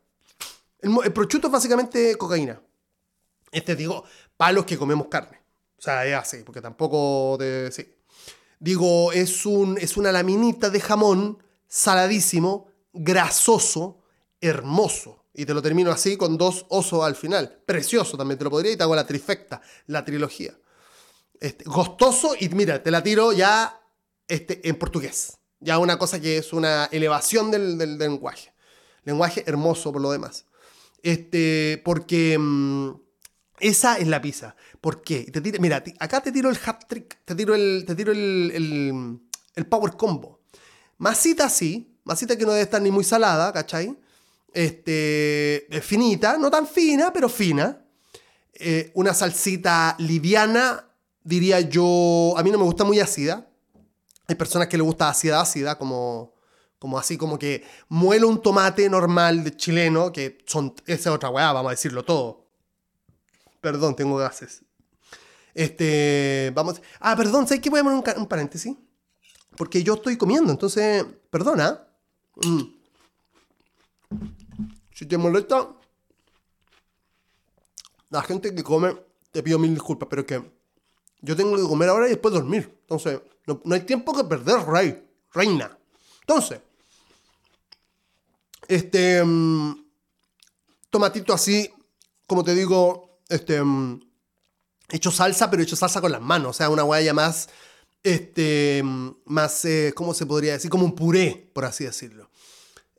[0.81, 2.63] El, el prosciutto es básicamente cocaína.
[3.51, 4.05] Este digo,
[4.37, 5.41] para los que comemos carne.
[5.77, 7.71] O sea, es así, porque tampoco de.
[7.73, 7.93] Sí.
[8.61, 13.99] Digo, es, un, es una laminita de jamón saladísimo, grasoso,
[14.41, 15.25] hermoso.
[15.39, 17.63] Y te lo termino así con dos osos al final.
[17.65, 20.53] Precioso también te lo podría y te hago la trifecta, la trilogía.
[21.39, 23.81] Este, gostoso y mira, te la tiro ya
[24.27, 25.39] este, en portugués.
[25.61, 28.53] Ya una cosa que es una elevación del, del lenguaje.
[29.05, 30.45] Lenguaje hermoso por lo demás.
[31.05, 32.95] Este, porque mm,
[33.61, 34.57] esa es la pizza.
[34.81, 35.31] ¿Por qué?
[35.31, 39.21] Te mira, acá te tiro el hat trick, te tiro el, te tiro el,
[39.55, 40.41] el, power combo.
[40.97, 43.97] Masita así, masita que no debe estar ni muy salada, ¿cachai?
[44.53, 47.85] Este, finita, no tan fina, pero fina.
[48.55, 50.85] Eh, una salsita liviana,
[51.23, 53.49] diría yo, a mí no me gusta muy ácida.
[54.27, 56.35] Hay personas que le gusta ácida, ácida, como,
[56.79, 61.53] como así, como que muelo un tomate normal de chileno, que son, esa otra weá,
[61.53, 62.47] vamos a decirlo todo.
[63.61, 64.63] Perdón, tengo gases.
[65.55, 66.81] Este, vamos.
[67.01, 67.71] Ah, perdón, ¿sabes qué?
[67.71, 68.77] Voy a poner un, paréntesis.
[69.57, 71.85] Porque yo estoy comiendo, entonces, perdona.
[72.37, 72.63] Mm.
[74.99, 75.69] Si te molesta,
[78.11, 78.97] la gente que come,
[79.31, 80.43] te pido mil disculpas, pero que
[81.21, 82.77] yo tengo que comer ahora y después dormir.
[82.81, 85.79] Entonces, no, no hay tiempo que perder, rey, reina.
[86.23, 86.61] Entonces,
[88.67, 89.87] este mm,
[90.91, 91.73] tomatito así,
[92.27, 94.01] como te digo, este mm,
[94.91, 97.49] hecho salsa, pero hecho salsa con las manos, o sea, una guaya más
[98.03, 100.73] este mm, más eh, ¿cómo se podría decir?
[100.73, 102.31] Como un puré, por así decirlo.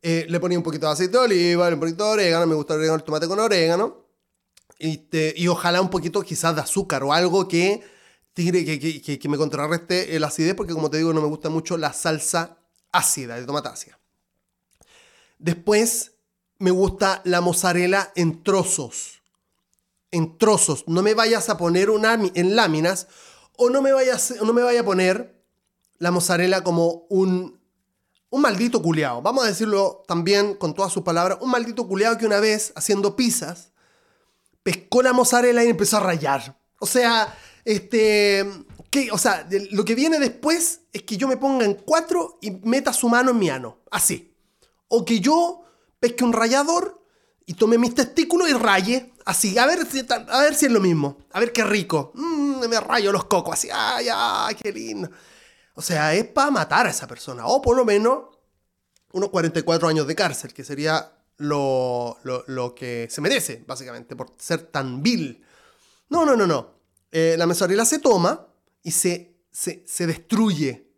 [0.02, 2.74] Eh, le ponía un poquito de aceite de oliva, un poquito de orégano, me gusta
[2.74, 4.06] el, orégano, el tomate con orégano.
[4.80, 7.84] y, ojalá un poquito quizás de azúcar o algo que,
[8.34, 11.78] que, que, que me contrarreste el acidez, porque como te digo, no me gusta mucho
[11.78, 12.58] la salsa
[12.92, 14.00] ácida de tomate ácida.
[15.38, 16.14] Después
[16.60, 19.22] me gusta la mozzarella en trozos.
[20.12, 20.86] En trozos.
[20.88, 23.08] No me vayas a poner una, en láminas
[23.56, 25.44] o no me, vayas, no me vaya a poner
[25.98, 27.59] la mozzarella como un,
[28.30, 29.22] un maldito culeado.
[29.22, 31.40] Vamos a decirlo también con todas sus palabras.
[31.42, 33.72] Un maldito culeado que una vez haciendo pizzas
[34.64, 36.58] pescó la mozzarella y empezó a rayar.
[36.80, 38.46] O sea, este,
[39.12, 42.94] o sea, lo que viene después es que yo me ponga en cuatro y meta
[42.94, 43.80] su mano en mi ano.
[43.92, 44.36] Así.
[44.88, 45.64] O que yo
[46.00, 47.04] pesque un rallador
[47.46, 49.14] y tome mis testículos y raye.
[49.26, 49.58] Así.
[49.58, 51.18] A ver si, a ver si es lo mismo.
[51.32, 52.12] A ver qué rico.
[52.16, 53.54] Mm, me rayo los cocos.
[53.54, 53.70] Así.
[53.72, 55.10] Ay, ay, qué lindo.
[55.80, 57.48] O sea, es para matar a esa persona.
[57.48, 58.38] O por lo menos
[59.14, 64.64] unos 44 años de cárcel, que sería lo, lo, que se merece, básicamente, por ser
[64.64, 65.42] tan vil.
[66.10, 66.74] No, no, no, no.
[67.14, 68.46] Eh, la mozzarella se toma
[68.84, 70.92] y se, se, destruye.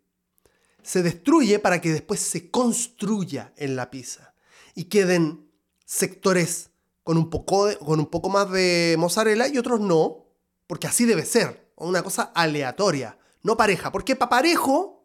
[0.81, 4.33] Se destruye para que después se construya en la pizza
[4.73, 5.47] y queden
[5.85, 6.71] sectores
[7.03, 10.25] con un poco, con un poco más de mozzarella y otros no,
[10.65, 11.71] porque así debe ser.
[11.75, 13.91] Una cosa aleatoria, no pareja.
[13.91, 15.03] Porque para parejo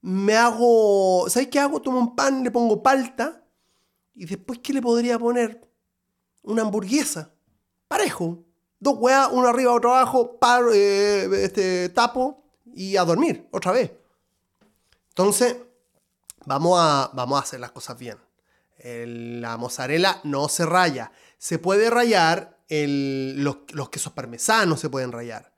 [0.00, 1.28] me hago.
[1.28, 1.80] ¿Sabes qué hago?
[1.82, 3.40] Tomo un pan, le pongo palta
[4.14, 5.66] y después, ¿qué le podría poner?
[6.42, 7.32] Una hamburguesa.
[7.88, 8.44] Parejo.
[8.78, 10.38] Dos weas, uno arriba, otro abajo,
[10.72, 12.42] eh, este, tapo
[12.74, 13.92] y a dormir otra vez.
[15.08, 15.56] Entonces,
[16.46, 18.18] vamos a, vamos a hacer las cosas bien.
[18.82, 21.12] la mozzarella no se raya.
[21.36, 25.49] Se puede rayar los, los, quesos parmesanos, se pueden rayar.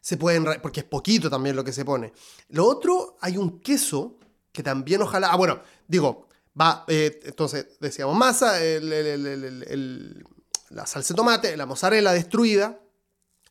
[0.00, 2.12] Se pueden porque es poquito también lo que se pone.
[2.50, 4.18] Lo otro, hay un queso
[4.52, 5.30] que también ojalá...
[5.30, 8.58] Ah, bueno, digo, va, eh, entonces decíamos masa,
[10.70, 12.80] la salsa de tomate, la mozzarella destruida.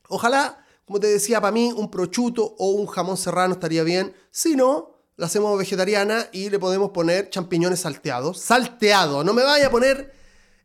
[0.10, 4.15] Ojalá, como te decía, para mí un prochuto o un jamón serrano estaría bien.
[4.31, 8.39] Si no, la hacemos vegetariana y le podemos poner champiñones salteados.
[8.39, 10.13] Salteado, no me vaya a poner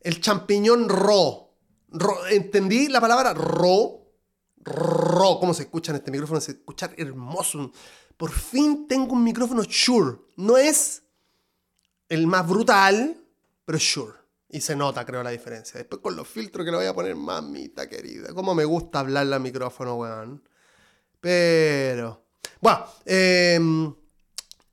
[0.01, 1.55] el champiñón ro.
[2.31, 4.02] ¿Entendí la palabra ro?
[4.63, 6.41] Ro, ¿cómo se escucha en este micrófono?
[6.41, 7.73] Se escucha hermoso.
[8.17, 10.19] Por fin tengo un micrófono Shure.
[10.37, 11.03] No es
[12.09, 13.21] el más brutal,
[13.65, 14.15] pero Shure.
[14.49, 15.79] Y se nota, creo, la diferencia.
[15.79, 18.35] Después con los filtros que le voy a poner, mamita querida.
[18.35, 20.47] Cómo me gusta hablarle al micrófono, weón.
[21.21, 22.27] Pero.
[22.61, 22.87] Bueno,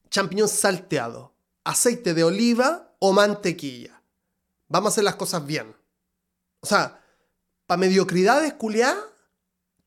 [0.09, 1.33] champiñón salteado.
[1.63, 4.01] Aceite de oliva o mantequilla.
[4.67, 5.75] Vamos a hacer las cosas bien.
[6.59, 7.01] O sea,
[7.65, 8.97] para mediocridades culiá,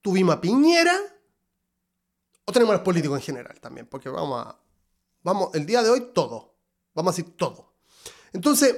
[0.03, 0.95] tuvimos a Piñera
[2.45, 3.87] o tenemos a los políticos en general también.
[3.87, 4.59] Porque vamos a.
[5.23, 6.55] Vamos, el día de hoy, todo.
[6.95, 7.73] Vamos a decir todo.
[8.33, 8.77] Entonces,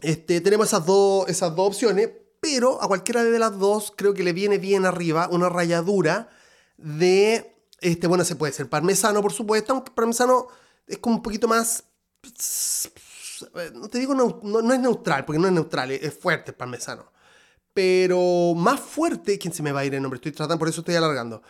[0.00, 4.24] este, tenemos esas, dos, esas dos opciones, pero a cualquiera de las dos creo que
[4.24, 6.30] le viene bien arriba una ralladura
[6.76, 10.48] de, este, bueno, se puede ser parmesano, por supuesto, aunque parmesano
[10.86, 11.84] es como un poquito más,
[13.74, 17.12] no te digo, no, no, es neutral, porque no es neutral, es fuerte el parmesano,
[17.80, 20.18] pero más fuerte, ¿quién se me va a ir el nombre?
[20.18, 21.42] Estoy tratando, por eso estoy alargando.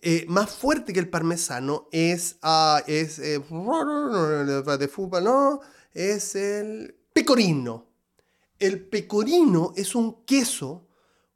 [0.00, 5.60] Eh, más fuerte que el parmesano es, uh, es eh, de fútbol, no,
[5.92, 7.92] es el pecorino
[8.62, 10.86] el pecorino es un queso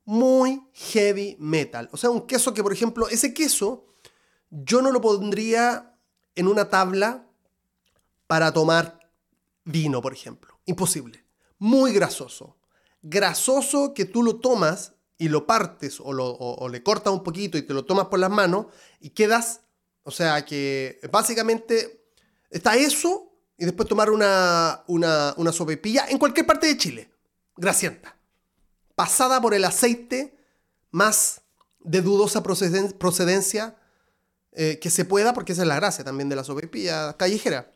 [0.04, 1.88] muy heavy metal.
[1.90, 3.86] O sea, un queso que, por ejemplo, ese queso
[4.50, 5.98] yo no lo pondría
[6.36, 7.26] en una tabla
[8.28, 9.10] para tomar
[9.64, 10.60] vino, por ejemplo.
[10.66, 11.24] Imposible.
[11.58, 12.55] Muy grasoso.
[13.08, 17.62] Grasoso que tú lo tomas y lo partes o, lo, le cortas un poquito y
[17.62, 18.66] te lo tomas por las manos
[19.00, 19.60] y quedas,
[20.02, 22.10] o sea que básicamente
[22.50, 27.10] está eso y después tomar una, una, una sopepilla en cualquier parte de Chile
[27.56, 28.16] grasienta,
[28.96, 30.36] pasada por el aceite
[30.90, 31.42] más
[31.78, 33.76] de dudosa procedencia
[34.52, 37.72] eh, que se pueda, porque esa es la gracia también de la sopepilla callejera.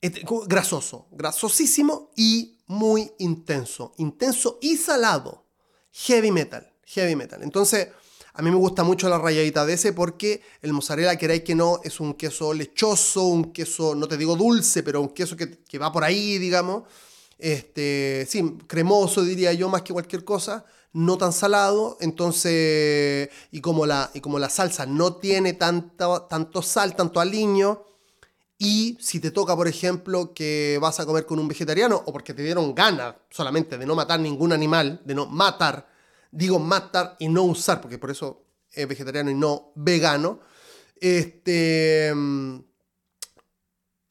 [0.00, 3.92] Este, grasoso, grasosísimo y muy intenso.
[3.98, 5.44] Intenso y salado.
[5.92, 7.42] Heavy metal, heavy metal.
[7.42, 7.88] Entonces,
[8.32, 11.80] a mí me gusta mucho la rayadita de ese porque el mozzarella, queráis que no,
[11.84, 15.78] es un queso lechoso, un queso, no te digo dulce, pero un queso que, que
[15.78, 16.84] va por ahí, digamos
[17.40, 23.86] este, sí, cremoso diría yo más que cualquier cosa, no tan salado, entonces, y como
[23.86, 27.82] la, y como la salsa no tiene tanto, tanto sal, tanto aliño,
[28.62, 32.34] y si te toca, por ejemplo, que vas a comer con un vegetariano, o porque
[32.34, 35.88] te dieron ganas solamente de no matar ningún animal, de no matar,
[36.30, 40.40] digo matar y no usar, porque por eso es vegetariano y no vegano,
[41.00, 42.58] este, mm,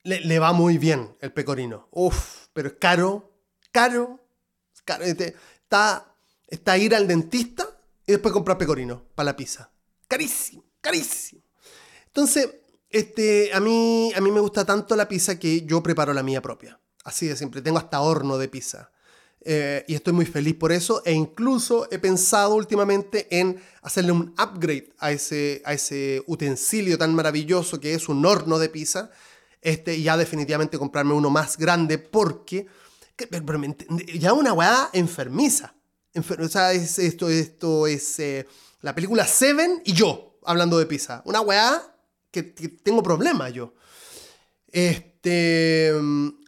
[0.06, 1.88] le, va muy bien el pecorino.
[1.92, 3.32] Uf, pero es caro,
[3.72, 4.20] caro,
[4.84, 5.04] caro.
[5.04, 6.16] Este, está,
[6.48, 7.70] está ir al dentista
[8.04, 9.72] y después comprar pecorino para la pizza.
[10.08, 11.44] Carísimo, carísimo.
[12.08, 12.50] Entonces,
[12.90, 16.42] este, a, mí, a mí me gusta tanto la pizza que yo preparo la mía
[16.42, 16.80] propia.
[17.04, 17.62] Así de siempre.
[17.62, 18.92] Tengo hasta horno de pizza.
[19.42, 21.02] Eh, y estoy muy feliz por eso.
[21.06, 27.14] E incluso he pensado últimamente en hacerle un upgrade a ese, a ese utensilio tan
[27.14, 29.12] maravilloso que es un horno de pizza.
[29.62, 32.68] Este, y ya definitivamente comprarme uno más grande porque
[34.18, 35.76] ya una weá enfermiza.
[36.16, 38.48] o sea, esto, esto es eh,
[38.82, 41.22] la película Seven y yo hablando de pizza.
[41.26, 41.96] Una weá
[42.32, 43.74] que, tengo problemas yo.
[44.68, 45.94] Este,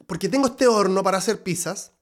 [0.07, 1.93] porque tengo este horno para hacer pizzas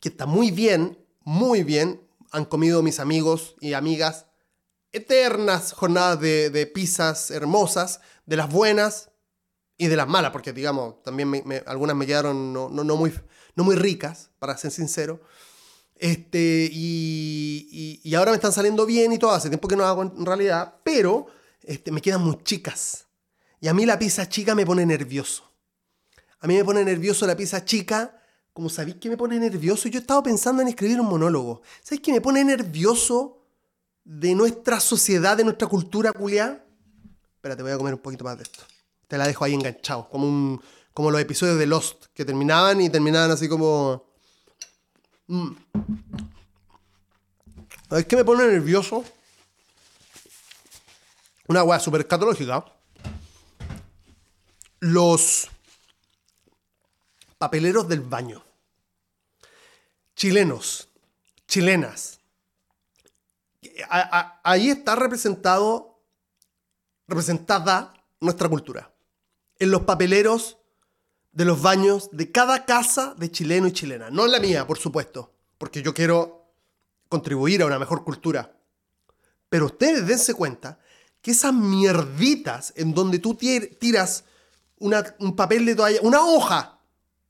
[0.00, 2.06] que está muy bien, muy bien.
[2.30, 4.26] Han comido mis amigos y amigas
[4.92, 9.12] eternas jornadas de, de pizzas hermosas, de las buenas
[9.82, 13.12] y de las malas, porque digamos, también algunas me quedaron no, no, muy,
[13.56, 15.20] no muy ricas, para ser sincero.
[15.96, 20.02] Este, y, y, ahora me están saliendo bien y todo, hace tiempo que no hago
[20.02, 21.26] en realidad, pero
[21.64, 23.06] este, me quedan muy chicas.
[23.60, 25.48] Y a mí la pizza chica me pone nervioso.
[26.40, 28.20] A mí me pone nervioso la pizza chica.
[28.52, 31.62] Como sabéis que me pone nervioso, yo he estado pensando en escribir un monólogo.
[31.82, 33.38] ¿Sabéis que me pone nervioso
[34.04, 36.64] de nuestra sociedad, de nuestra cultura culiada?
[37.36, 38.64] Espérate, voy a comer un poquito más de esto.
[39.06, 40.60] Te la dejo ahí enganchado, como, un,
[40.92, 44.04] como los episodios de Lost, que terminaban y terminaban así como...
[45.28, 45.52] Mm.
[47.88, 49.04] ¿Sabéis que me pone nervioso?
[51.52, 52.64] Una weá súper escatológica.
[54.80, 55.48] Los
[57.36, 58.42] papeleros del baño.
[60.16, 60.88] Chilenos,
[61.46, 62.18] chilenas.
[64.42, 66.00] Ahí está representado,
[67.06, 68.90] representada nuestra cultura.
[69.58, 70.56] En los papeleros
[71.32, 74.08] de los baños de cada casa de chileno y chilena.
[74.08, 76.46] No en la mía, por supuesto, porque yo quiero
[77.10, 78.56] contribuir a una mejor cultura.
[79.50, 80.78] Pero ustedes dense cuenta
[81.22, 84.24] que esas mierditas en donde tú tiras
[84.78, 86.80] un papel de toalla, una hoja,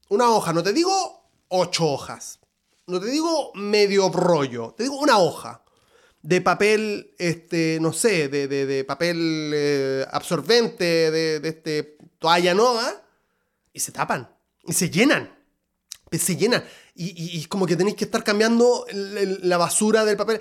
[0.09, 2.41] una hoja, no te digo ocho hojas,
[2.87, 5.63] no te digo medio rollo, te digo una hoja
[6.23, 13.03] de papel, este, no sé, de, papel eh, absorbente, de, este, toalla nueva,
[13.73, 14.31] y se tapan,
[14.65, 15.37] y se llenan,
[16.11, 20.41] se llenan, y, y, como que tenéis que estar cambiando la basura del papel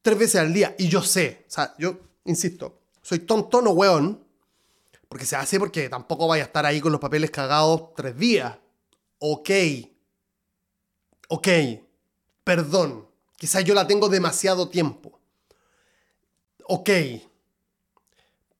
[0.00, 2.79] tres veces al día, y yo sé, o sea, yo insisto,
[3.10, 4.24] soy tonto, no weón.
[5.08, 8.56] Porque se hace porque tampoco vaya a estar ahí con los papeles cagados tres días.
[9.18, 9.50] Ok.
[11.26, 11.48] Ok.
[12.44, 13.08] Perdón.
[13.36, 15.18] Quizás yo la tengo demasiado tiempo.
[16.66, 16.88] Ok.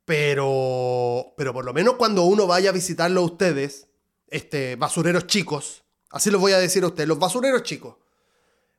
[0.05, 1.33] Pero.
[1.37, 3.87] Pero por lo menos cuando uno vaya a visitarlo a ustedes,
[4.27, 7.95] este, basureros chicos, así los voy a decir a ustedes, los basureros chicos.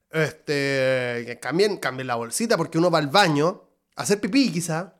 [0.09, 1.23] Este.
[1.25, 3.63] Que cambien, cambien la bolsita porque uno va al baño
[3.95, 4.97] a hacer pipí quizá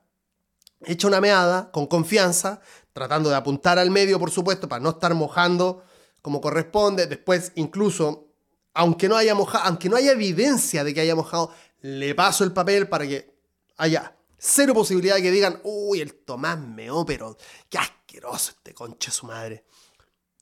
[0.86, 2.60] hecha una meada con confianza,
[2.92, 5.84] tratando de apuntar al medio, por supuesto, para no estar mojando
[6.20, 7.06] como corresponde.
[7.06, 8.28] Después, incluso,
[8.74, 12.52] aunque no haya mojado, aunque no haya evidencia de que haya mojado, le paso el
[12.52, 13.34] papel para que
[13.76, 17.36] haya cero posibilidad de que digan, uy, el Tomás meó, pero
[17.68, 19.64] qué asqueroso este conche su madre.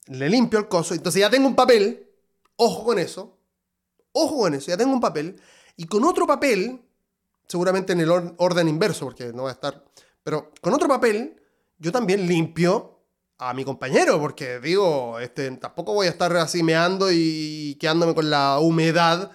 [0.07, 2.09] Le limpio el coso, entonces ya tengo un papel,
[2.55, 3.37] ojo con eso,
[4.11, 5.39] ojo con eso, ya tengo un papel,
[5.77, 6.81] y con otro papel,
[7.47, 9.85] seguramente en el orden inverso, porque no va a estar
[10.23, 11.41] pero con otro papel,
[11.77, 12.99] yo también limpio
[13.37, 18.29] a mi compañero, porque digo, este, tampoco voy a estar así meando y quedándome con
[18.29, 19.31] la humedad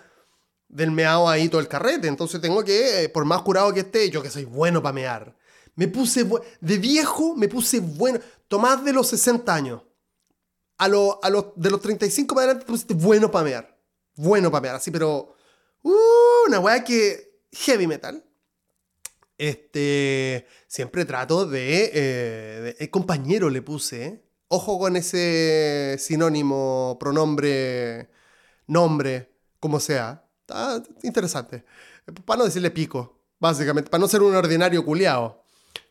[0.68, 2.07] del meado ahí todo el carrete.
[2.07, 5.37] Entonces tengo que, eh, por más curado que esté, yo que soy bueno para mear.
[5.75, 6.25] Me puse,
[6.61, 8.20] de viejo, me puse bueno.
[8.49, 9.83] Tomás de los 60 años.
[10.79, 13.79] A, lo, a los, de los 35 para adelante, te pusiste bueno para mear.
[14.14, 15.35] Bueno para mear, así, pero.
[15.83, 17.40] Uh, una weá que.
[17.53, 18.26] Heavy metal.
[19.38, 21.90] Este, siempre trato de,
[22.79, 24.22] eh, compañero le puse.
[24.49, 28.11] Ojo con ese sinónimo, pronombre,
[28.66, 30.24] nombre, como sea.
[30.41, 31.64] Está interesante.
[32.24, 33.91] Para no decirle pico, básicamente.
[33.91, 35.45] Para no ser un ordinario culiao.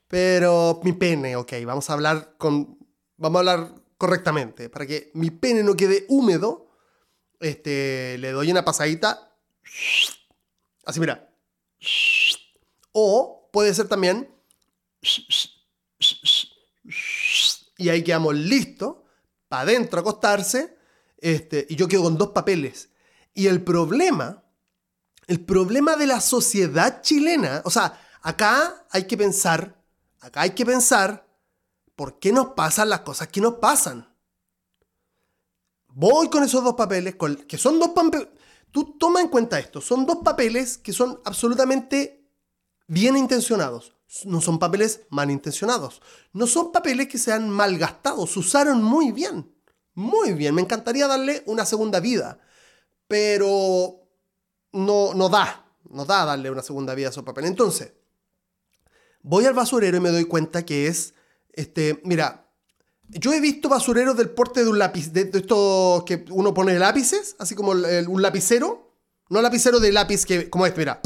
[0.08, 2.78] Pero mi pene, ok, vamos a hablar con.
[3.18, 4.70] Vamos a hablar correctamente.
[4.70, 6.70] Para que mi pene no quede húmedo,
[7.39, 9.36] este, le doy una pasadita.
[10.86, 11.30] Así, mira.
[12.91, 14.30] O puede ser también...
[17.78, 18.97] Y ahí quedamos listos,
[19.47, 20.78] para adentro acostarse,
[21.18, 22.89] este, y yo quedo con dos papeles.
[23.34, 24.43] Y el problema,
[25.28, 29.82] el problema de la sociedad chilena, o sea, acá hay que pensar,
[30.20, 31.26] acá hay que pensar,
[31.95, 34.14] ¿por qué nos pasan las cosas que nos pasan?
[35.88, 37.16] Voy con esos dos papeles,
[37.47, 38.28] que son dos papeles,
[38.72, 39.80] tú toma en cuenta esto.
[39.80, 42.25] Son dos papeles que son absolutamente
[42.88, 43.94] bien intencionados.
[44.24, 46.02] No son papeles mal intencionados.
[46.32, 48.28] No son papeles que se han malgastado.
[48.28, 49.54] Se usaron muy bien.
[49.94, 50.56] Muy bien.
[50.56, 52.40] Me encantaría darle una segunda vida.
[53.08, 54.02] Pero
[54.72, 55.66] no, no da.
[55.90, 57.50] No da darle una segunda vida a esos papeles.
[57.50, 57.94] Entonces,
[59.22, 61.14] voy al basurero y me doy cuenta que es.
[61.52, 62.50] Este, mira,
[63.08, 67.36] yo he visto basureros del porte de un lápiz, de, estos que uno pone lápices,
[67.40, 68.94] así como un lapicero.
[69.30, 71.02] No lapicero de lápiz que, como es, mira.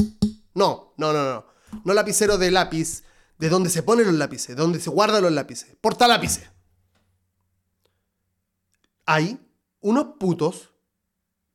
[0.54, 1.44] No, no, no, no.
[1.84, 3.04] No lapicero de lápiz,
[3.38, 5.76] de donde se ponen los lápices, de donde se guardan los lápices.
[5.80, 6.50] Porta lápices.
[9.06, 9.38] Hay
[9.80, 10.72] unos putos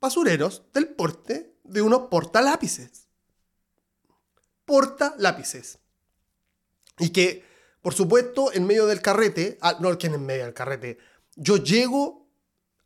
[0.01, 3.07] basureros del porte de unos porta lápices.
[4.65, 5.79] Porta lápices.
[6.97, 7.45] Y que
[7.85, 10.97] por supuesto, en medio del carrete, ah, no, que en medio del carrete,
[11.35, 12.27] yo llego,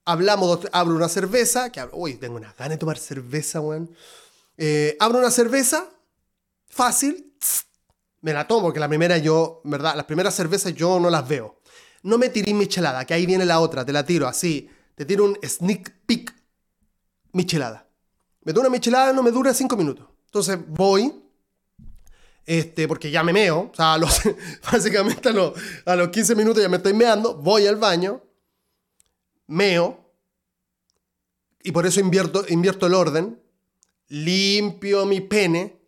[0.04, 3.96] hablamos, abro una cerveza, que uy, tengo una gana de tomar cerveza, weón.
[4.58, 5.90] Eh, abro una cerveza,
[6.70, 7.34] fácil,
[8.22, 9.96] me la tomo, porque la primera yo, ¿verdad?
[9.96, 11.60] Las primeras cervezas yo no las veo.
[12.04, 15.26] No me tiré michelada, que ahí viene la otra, te la tiro así, te tiro
[15.26, 16.34] un sneak peek
[17.34, 17.88] michelada.
[18.44, 20.08] Me doy una michelada, no me dura cinco minutos.
[20.26, 21.14] Entonces voy,
[22.46, 24.22] este, porque ya me meo, o sea, los,
[24.72, 25.54] básicamente a los,
[25.86, 28.24] a los 15 minutos ya me estoy meando, voy al baño,
[29.48, 30.14] meo,
[31.64, 33.42] y por eso invierto, invierto el orden,
[34.08, 35.79] limpio mi pene,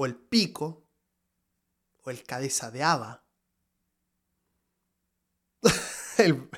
[0.00, 0.88] o el pico,
[2.04, 3.24] o el cabeza de haba.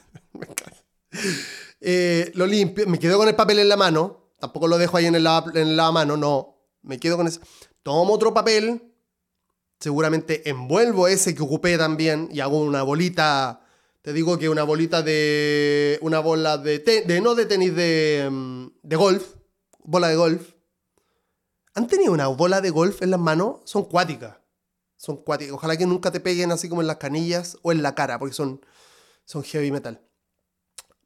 [1.83, 5.07] Eh, lo limpio, me quedo con el papel en la mano, tampoco lo dejo ahí
[5.07, 7.41] en la, en la mano, no, me quedo con eso.
[7.83, 8.95] Tomo otro papel,
[9.81, 13.67] seguramente envuelvo ese que ocupé también y hago una bolita,
[14.03, 18.67] te digo que una bolita de, una bola de, de no de tenis de, mm,
[18.83, 19.37] de golf,
[19.83, 20.60] bola de golf.
[21.75, 23.61] ¿Han tenido una bola de golf en las manos?
[23.65, 24.37] Son cuáticas.
[24.97, 25.55] Son cuáticas.
[25.55, 28.35] Ojalá que nunca te peguen así como en las canillas o en la cara, porque
[28.35, 28.65] son,
[29.25, 30.01] son heavy metal.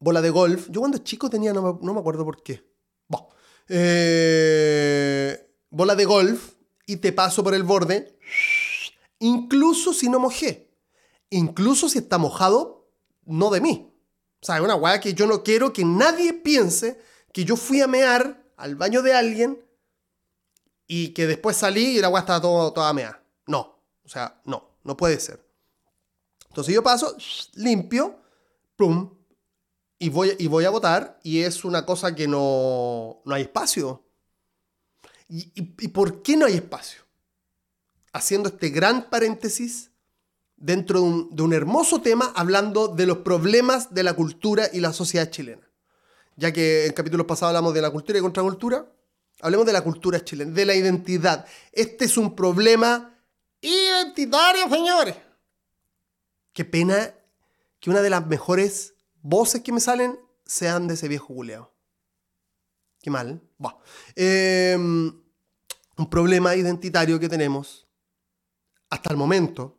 [0.01, 0.69] Bola de golf.
[0.71, 2.65] Yo cuando chico tenía, no me, acuerdo por qué.
[3.67, 6.53] Eh, bola de golf
[6.87, 8.19] y te paso por el borde
[9.25, 10.71] incluso si no mojé,
[11.31, 12.91] incluso si está mojado,
[13.25, 13.91] no de mí.
[14.43, 17.01] O sea, es una weá que yo no quiero que nadie piense
[17.33, 19.65] que yo fui a mear al baño de alguien
[20.87, 23.23] y que después salí y la weá estaba todo, toda meada.
[23.47, 25.45] No, o sea, no, no puede ser.
[26.49, 27.17] Entonces yo paso,
[27.55, 28.17] limpio,
[28.77, 29.11] plum,
[29.99, 34.03] y voy, y voy a votar y es una cosa que no, no hay espacio.
[35.27, 37.05] ¿Y por qué no hay espacio?
[38.15, 39.91] haciendo este gran paréntesis
[40.57, 45.31] dentro de un, hermoso tema hablando de los problemas de la cultura y la sociedad
[45.31, 45.69] chilena.
[46.37, 48.87] Ya que en capítulos pasados hablamos de la cultura y contracultura,
[49.45, 51.47] hablemos de la cultura chilena, de la identidad.
[51.71, 53.15] Este es un problema
[53.61, 55.17] identitario, señores.
[56.55, 57.15] Qué pena
[57.79, 61.75] que una de las mejores voces que me salen sean de ese viejo guleado.
[63.03, 63.43] Qué mal.
[64.17, 65.13] Em,
[65.99, 67.87] un problema identitario que tenemos
[68.89, 69.77] hasta el momento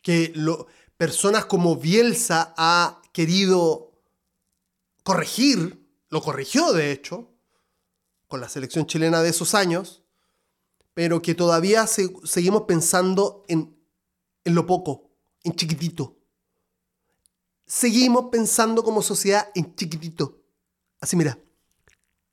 [0.00, 0.32] que
[0.96, 4.00] personas como Bielsa ha querido
[5.02, 7.35] corregir, lo corrigió de hecho,
[8.26, 10.02] con la selección chilena de esos años,
[10.94, 13.76] pero que todavía seguimos pensando en,
[14.44, 15.10] en lo poco,
[15.44, 16.16] en chiquitito.
[17.66, 20.42] Seguimos pensando como sociedad en chiquitito.
[21.00, 21.38] Así mira,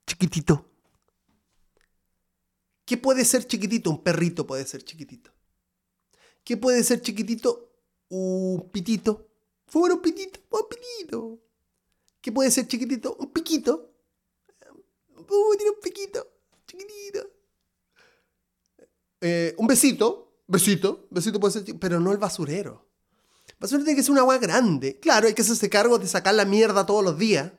[0.07, 0.69] chiquitito.
[2.85, 3.89] ¿Qué puede ser chiquitito?
[3.89, 5.31] Un perrito puede ser chiquitito.
[6.43, 7.71] ¿Qué puede ser chiquitito?
[8.09, 9.27] Un pitito.
[9.67, 11.39] Fue un pitito, un pitito.
[12.21, 13.15] ¿Qué puede ser chiquitito?
[13.15, 13.92] Un piquito.
[15.29, 16.27] Uh, tiene un piquito.
[16.67, 17.29] Chiquitito.
[19.21, 20.41] Eh, un besito.
[20.47, 21.07] Besito.
[21.09, 22.85] Besito puede ser, pero no el basurero.
[23.49, 24.99] El basurero tiene que ser una agua grande.
[24.99, 27.51] Claro, hay que hacerse cargo de sacar la mierda todos los días.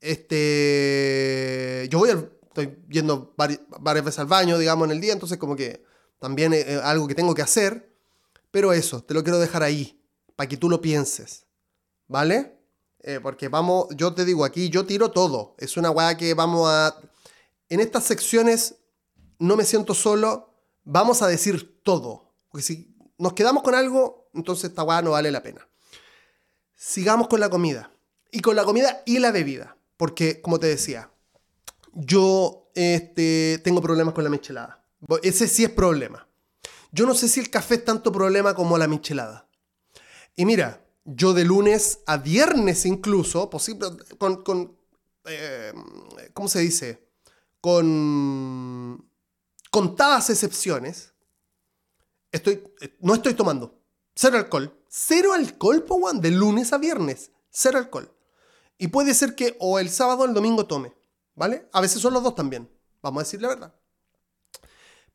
[0.00, 1.88] Este.
[1.90, 5.54] Yo voy al, Estoy yendo varias, veces al baño, digamos, en el día, entonces, como
[5.54, 5.84] que
[6.18, 7.94] también es algo que tengo que hacer.
[8.50, 10.02] Pero eso, te lo quiero dejar ahí,
[10.34, 11.46] para que tú lo pienses.
[12.08, 12.57] ¿Vale?
[13.08, 15.54] Eh, porque vamos, yo te digo aquí, yo tiro todo.
[15.56, 16.94] Es una weá que vamos a...
[17.70, 18.74] En estas secciones
[19.38, 20.52] no me siento solo,
[20.84, 22.34] vamos a decir todo.
[22.50, 25.66] Porque si nos quedamos con algo, entonces esta weá no vale la pena.
[26.76, 27.90] Sigamos con la comida.
[28.30, 29.78] Y con la comida y la bebida.
[29.96, 31.10] Porque, como te decía,
[31.94, 34.84] yo este, tengo problemas con la michelada.
[35.22, 36.28] Ese sí es problema.
[36.92, 39.48] Yo no sé si el café es tanto problema como la michelada.
[40.36, 40.84] Y mira,
[41.14, 43.88] yo de lunes a viernes incluso, posible,
[44.18, 44.76] con, con
[45.24, 45.72] eh,
[46.32, 47.08] ¿cómo se dice?
[47.60, 49.10] con
[49.70, 51.14] contadas excepciones,
[52.32, 52.62] estoy,
[53.00, 53.80] no estoy tomando.
[54.14, 54.74] Cero alcohol.
[54.88, 57.30] Cero alcohol, po, de lunes a viernes.
[57.50, 58.12] Cero alcohol.
[58.78, 60.94] Y puede ser que o el sábado o el domingo tome,
[61.34, 61.68] ¿vale?
[61.72, 62.70] A veces son los dos también,
[63.02, 63.74] vamos a decir la verdad.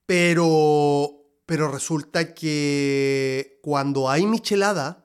[0.06, 5.03] Pero, pero resulta que cuando hay michelada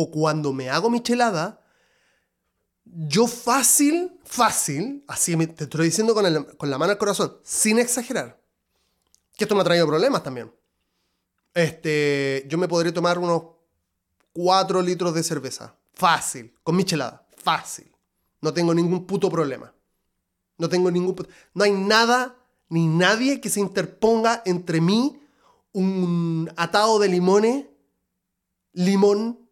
[0.00, 1.60] o cuando me hago michelada,
[2.84, 8.40] yo fácil, fácil, así te estoy diciendo con, la mano al corazón, sin exagerar,
[9.36, 10.50] que esto me ha traído problemas también.
[11.52, 13.42] Este, yo me podría tomar unos
[14.32, 15.76] 4 litros de cerveza.
[15.92, 16.54] Fácil.
[16.62, 17.26] Con michelada.
[17.36, 17.94] Fácil.
[18.40, 19.74] No tengo ningún puto problema.
[20.56, 21.14] No tengo ningún...
[21.52, 22.36] No hay nada
[22.68, 25.20] ni nadie que se interponga entre mí,
[25.72, 27.66] un atado de limones,
[28.72, 29.49] limón,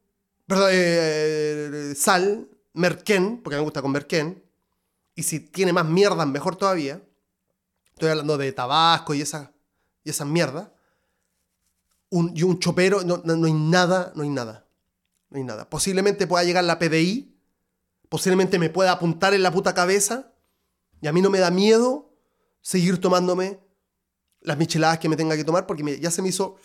[0.48, 4.42] perdón, eh, sal, merquén, porque me gusta con merquén,
[5.14, 7.02] y si tiene más mierda, mejor todavía.
[7.92, 9.52] Estoy hablando de tabasco y esa,
[10.04, 10.72] y esa mierda.
[12.08, 14.66] Un, y un chopero, no, no, hay nada, no hay nada.
[15.28, 15.68] No hay nada.
[15.68, 17.36] Posiblemente pueda llegar la PDI,
[18.08, 20.32] posiblemente me pueda apuntar en la puta cabeza,
[21.02, 22.10] y a mí no me da miedo
[22.62, 23.60] seguir tomándome
[24.40, 26.56] las micheladas que me tenga que tomar, porque ya se me hizo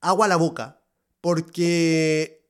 [0.00, 0.75] agua a la boca,
[1.26, 2.46] porque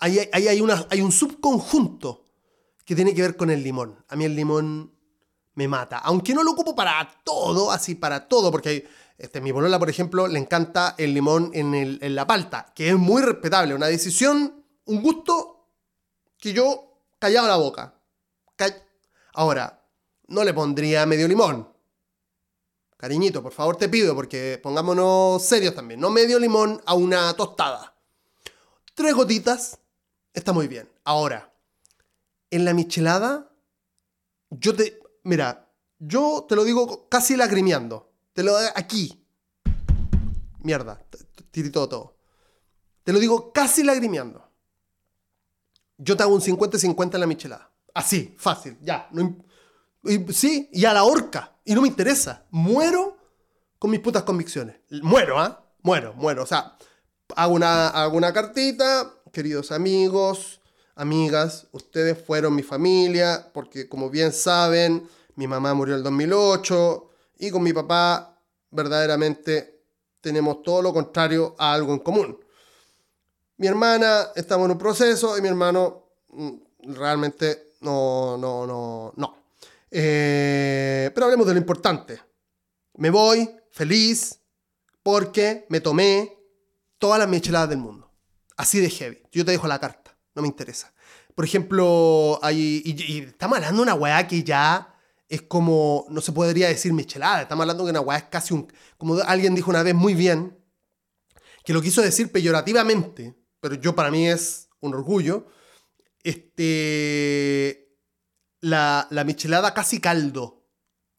[0.00, 2.26] hay, una, hay un subconjunto
[2.84, 4.04] que tiene que ver con el limón.
[4.06, 4.92] A mí el limón
[5.54, 5.96] me mata.
[6.00, 9.88] Aunque no lo ocupo para todo, así para todo, porque hay, este, mi bolola, por
[9.88, 15.02] ejemplo, le encanta el limón en la palta, que es muy respetable, una decisión, un
[15.02, 15.66] gusto
[16.36, 17.94] que yo callaba la boca.
[19.32, 19.86] Ahora,
[20.26, 21.66] no le pondría medio limón.
[22.98, 25.98] Cariñito, por favor te pido, porque pongámonos serios también.
[25.98, 27.94] No medio limón a una tostada.
[28.98, 29.78] Tres gotitas,
[30.34, 30.90] está muy bien.
[31.04, 31.54] Ahora,
[32.50, 33.48] en la michelada,
[34.50, 35.00] yo te.
[35.22, 35.70] Mira,
[36.00, 38.10] yo te lo digo casi lagrimeando.
[38.32, 39.24] Te lo aquí.
[40.64, 41.00] Mierda,
[41.52, 42.16] tirito todo.
[43.04, 44.44] Te lo digo casi lagrimeando.
[45.96, 47.70] Yo te hago un 50-50 en la michelada.
[47.94, 49.08] Así, fácil, ya.
[50.30, 51.56] sí, y a la horca.
[51.64, 52.48] Y no me interesa.
[52.50, 53.16] Muero
[53.78, 54.80] con mis putas convicciones.
[54.90, 55.72] Muero, ¿ah?
[55.82, 56.42] Muero, muero.
[56.42, 56.76] O sea,
[57.36, 60.60] hago una, cartita, queridos amigos,
[60.94, 67.10] amigas, ustedes fueron mi familia, porque como bien saben, mi mamá murió en el 2008
[67.38, 69.82] y con mi papá verdaderamente
[70.20, 72.38] tenemos todo lo contrario a algo en común.
[73.56, 76.52] Mi hermana estamos en un proceso y mi hermano mm,
[76.94, 79.36] realmente no, no, no, no.
[79.90, 82.20] Eh, pero hablemos de lo importante.
[82.94, 84.38] Me voy feliz
[85.02, 86.37] porque me tomé
[86.98, 88.12] todas las micheladas del mundo.
[88.56, 89.22] Así de heavy.
[89.32, 90.16] Yo te dejo la carta.
[90.34, 90.92] No me interesa.
[91.34, 94.94] Por ejemplo, hay, y, estamos hablando de una weá que ya
[95.28, 97.42] es como, no se podría decir michelada.
[97.42, 100.58] Estamos hablando de una weá es casi un, como alguien dijo una vez muy bien,
[101.64, 105.46] que lo quiso decir peyorativamente, pero yo para mí es un orgullo.
[106.24, 107.96] Este,
[108.60, 110.66] la, la michelada casi caldo.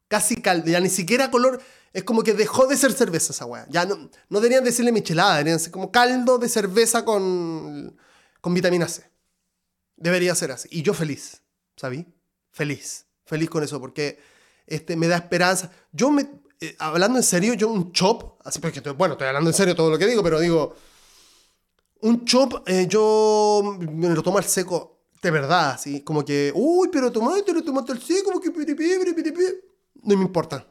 [0.07, 0.69] Casi caldo.
[0.69, 1.61] Ya ni siquiera color.
[1.93, 3.65] Es como que dejó de ser cerveza esa weá.
[3.69, 7.97] Ya no, no deberían decirle michelada, deberían ser como caldo de cerveza con,
[8.41, 9.09] con vitamina C.
[9.95, 10.69] Debería ser así.
[10.71, 11.41] Y yo feliz,
[11.75, 12.05] ¿sabí?
[12.51, 13.05] Feliz.
[13.25, 14.19] Feliz con eso, porque
[14.65, 15.71] este, me da esperanza.
[15.91, 16.27] Yo me,
[16.59, 19.89] eh, hablando en serio, yo un chop, así porque, bueno, estoy hablando en serio todo
[19.89, 20.75] lo que digo, pero digo,
[22.01, 26.89] un chop, eh, yo me lo tomo al seco, de verdad, así, como que, uy,
[26.91, 28.49] pero tomaste, lo tomaste al seco, como que,
[30.03, 30.65] no me importa.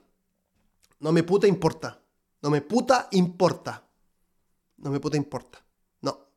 [1.01, 2.03] No me puta importa.
[2.43, 3.85] No me puta importa.
[4.79, 5.65] No me puta importa.
[6.01, 6.31] No.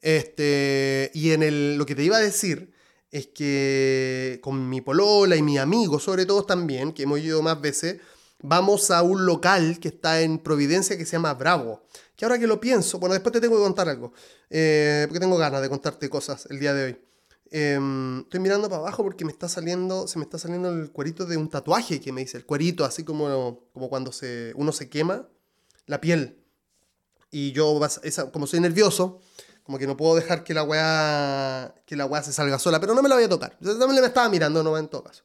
[0.00, 2.72] Este, y en el, lo que te iba a decir
[3.10, 7.60] es que con mi polola y mi amigo, sobre todo también, que hemos ido más
[7.60, 8.00] veces,
[8.42, 11.84] vamos a un local que está en Providencia que se llama Bravo.
[12.16, 14.12] Que ahora que lo pienso, bueno, después te tengo que contar algo,
[14.50, 16.96] eh, porque tengo ganas de contarte cosas el día de hoy.
[17.56, 21.24] Em, estoy mirando para abajo porque me está saliendo, se me está saliendo el cuerito
[21.24, 24.88] de un tatuaje que me dice, el cuerito, así como, como cuando se, uno se
[24.88, 25.28] quema
[25.86, 26.42] la piel.
[27.30, 27.80] Y yo,
[28.32, 29.20] como soy nervioso,
[29.62, 32.92] como que no puedo dejar que la weá, que la weá se salga sola, pero
[32.92, 33.56] no me la voy a tocar.
[33.60, 35.22] Yo también me estaba mirando, no en todo caso.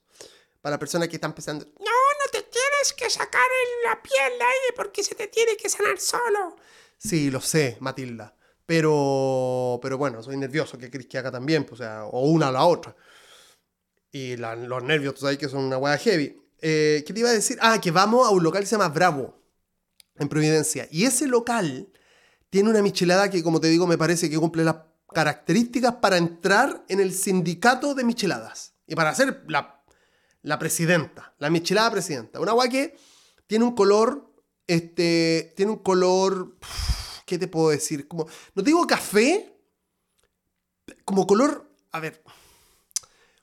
[0.62, 3.42] Para personas que están pensando, no, no te tienes que sacar
[3.86, 6.58] la piel ahí porque se te tiene que sanar solo.
[6.96, 8.36] Sí, lo sé, Matilda.
[8.70, 12.50] Pero, pero bueno, soy nervioso, que querés que haga también, pues, o, sea, o una
[12.50, 12.96] o la otra.
[14.12, 16.40] Y los nervios, tú sabes que son una hueá heavy.
[16.62, 17.58] Eh, ¿Qué te iba a decir?
[17.62, 19.42] Ah, que vamos a un local que se llama Bravo,
[20.20, 20.88] en Providencia.
[20.92, 21.92] Y ese local
[22.52, 24.76] tiene una michelada que, como te digo, me parece que cumple las
[25.16, 28.76] características para entrar en el sindicato de micheladas.
[28.86, 29.84] Y para hacer la,
[30.44, 32.40] la presidenta, la michelada presidenta.
[32.40, 32.96] Una agua que
[33.48, 34.32] tiene un color,
[34.68, 36.56] este, tiene un color,
[37.30, 38.08] ¿qué te puedo decir?
[38.08, 39.56] Como, no digo café,
[41.06, 42.24] como color, a ver,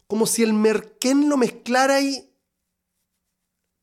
[0.09, 2.35] como si el merquén lo mezclara ahí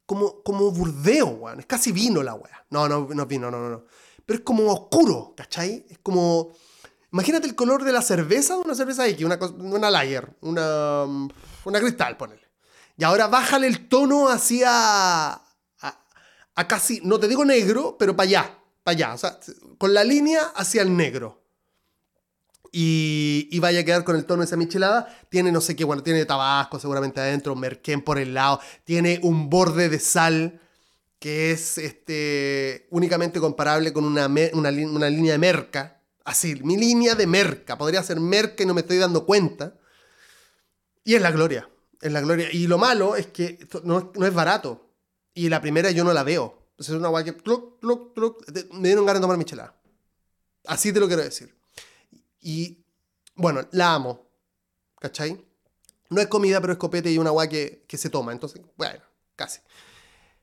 [0.06, 1.62] como, como burdeo, weón.
[1.62, 2.66] Es casi vino la weá.
[2.70, 3.86] No, no, no vino, no, no, no.
[4.26, 5.86] Pero es como oscuro, ¿cachai?
[5.90, 6.52] Es como...
[7.14, 11.04] Imagínate el color de la cerveza de una cerveza X, una, una lager, una,
[11.64, 12.50] una cristal, ponele.
[12.98, 14.70] Y ahora bájale el tono hacia.
[15.34, 15.44] A,
[16.56, 19.14] a casi, no te digo negro, pero para allá, para allá.
[19.14, 19.40] O sea,
[19.78, 21.42] con la línea hacia el negro.
[22.72, 25.08] Y, vaya a quedar con el tono de esa michelada.
[25.30, 29.50] Tiene no sé qué, bueno, tiene tabasco seguramente adentro, merquén por el lado, tiene un
[29.50, 30.60] borde de sal
[31.20, 36.02] que es este, únicamente comparable con una, una, una línea de merca.
[36.26, 37.78] Así, mi línea de merca.
[37.78, 39.76] Podría ser merca y no me estoy dando cuenta.
[41.06, 41.70] Y es la gloria
[42.04, 42.50] en la gloria.
[42.52, 44.90] Y lo malo es que no, no, es barato.
[45.34, 46.63] Y la primera yo no la veo.
[46.78, 47.36] Es una guay que
[48.74, 49.76] me dieron ganas de tomar michelada.
[50.66, 51.54] Así te lo quiero decir.
[52.42, 52.84] Y
[53.36, 54.28] bueno, la amo.
[55.00, 55.46] ¿Cachai?
[56.10, 58.32] No es comida, pero es copete y una guay que, que se toma.
[58.32, 59.02] Entonces, bueno,
[59.36, 59.60] casi.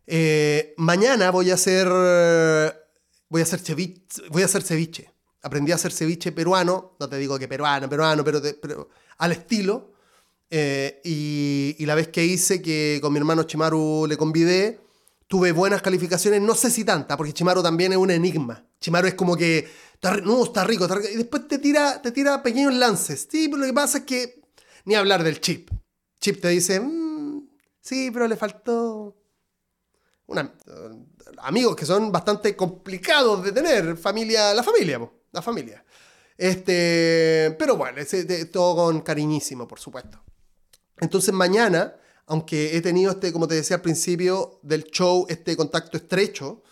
[0.07, 1.89] Eh, mañana voy a hacer.
[3.28, 4.22] Voy a hacer ceviche.
[4.28, 5.12] Voy a hacer ceviche.
[5.43, 6.97] Aprendí a hacer ceviche peruano.
[6.99, 9.91] No te digo que peruano, peruano, pero, pero al estilo
[10.51, 14.81] eh, y, la vez que hice, que con mi hermano Chimaru le convidé,
[15.31, 18.66] tuve buenas calificaciones, no sé si tanta, porque Chimaru también es un enigma.
[18.81, 19.70] Chimaru es como que,
[20.24, 23.28] no, está rico, está rico, y después te tira, te tira pequeños lances.
[23.31, 24.43] Sí, pero lo que pasa es que,
[24.87, 25.70] ni hablar del chip.
[26.20, 27.49] Chip te dice, mm,
[27.81, 29.16] sí, pero le faltó...
[30.26, 30.53] Una,
[31.39, 35.85] amigos que son bastante complicados de tener, familia, la familia, la familia.
[36.37, 38.03] Este, pero bueno,
[38.51, 40.24] todo con cariñísimo, por supuesto.
[40.99, 41.95] Entonces mañana,
[42.27, 46.62] aunque he tenido este, como te decía al principio del show, este contacto estrecho,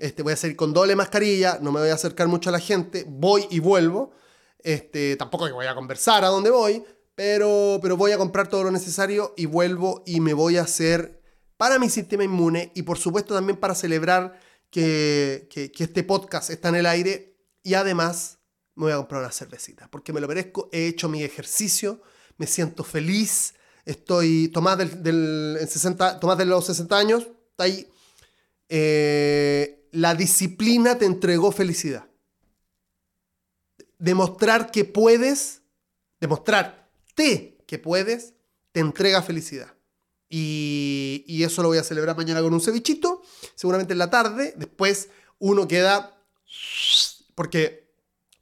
[0.00, 2.58] este, voy a salir con doble mascarilla, no me voy a acercar mucho a la
[2.58, 4.12] gente, voy y vuelvo.
[4.58, 6.82] Este, tampoco voy a conversar a dónde voy,
[7.14, 11.20] pero, pero voy a comprar todo lo necesario y vuelvo y me voy a hacer
[11.58, 14.40] para mi sistema inmune y por supuesto también para celebrar
[14.70, 18.38] que, que, que este podcast está en el aire y además
[18.76, 22.00] me voy a comprar una cervecita porque me lo merezco, he hecho mi ejercicio,
[22.38, 23.52] me siento feliz,
[23.84, 27.88] Estoy, Tomás, del, 60, Tomás de los 60 años, está ahí.
[28.68, 32.06] Eh, la disciplina te entregó felicidad.
[33.98, 35.62] Demostrar que puedes,
[36.20, 38.34] demostrarte que puedes,
[38.72, 39.74] te entrega felicidad.
[40.28, 43.22] Y, y, eso lo voy a celebrar mañana con un cevichito,
[43.56, 44.54] seguramente en la tarde.
[44.56, 45.08] Después
[45.40, 46.16] uno queda,
[47.34, 47.90] porque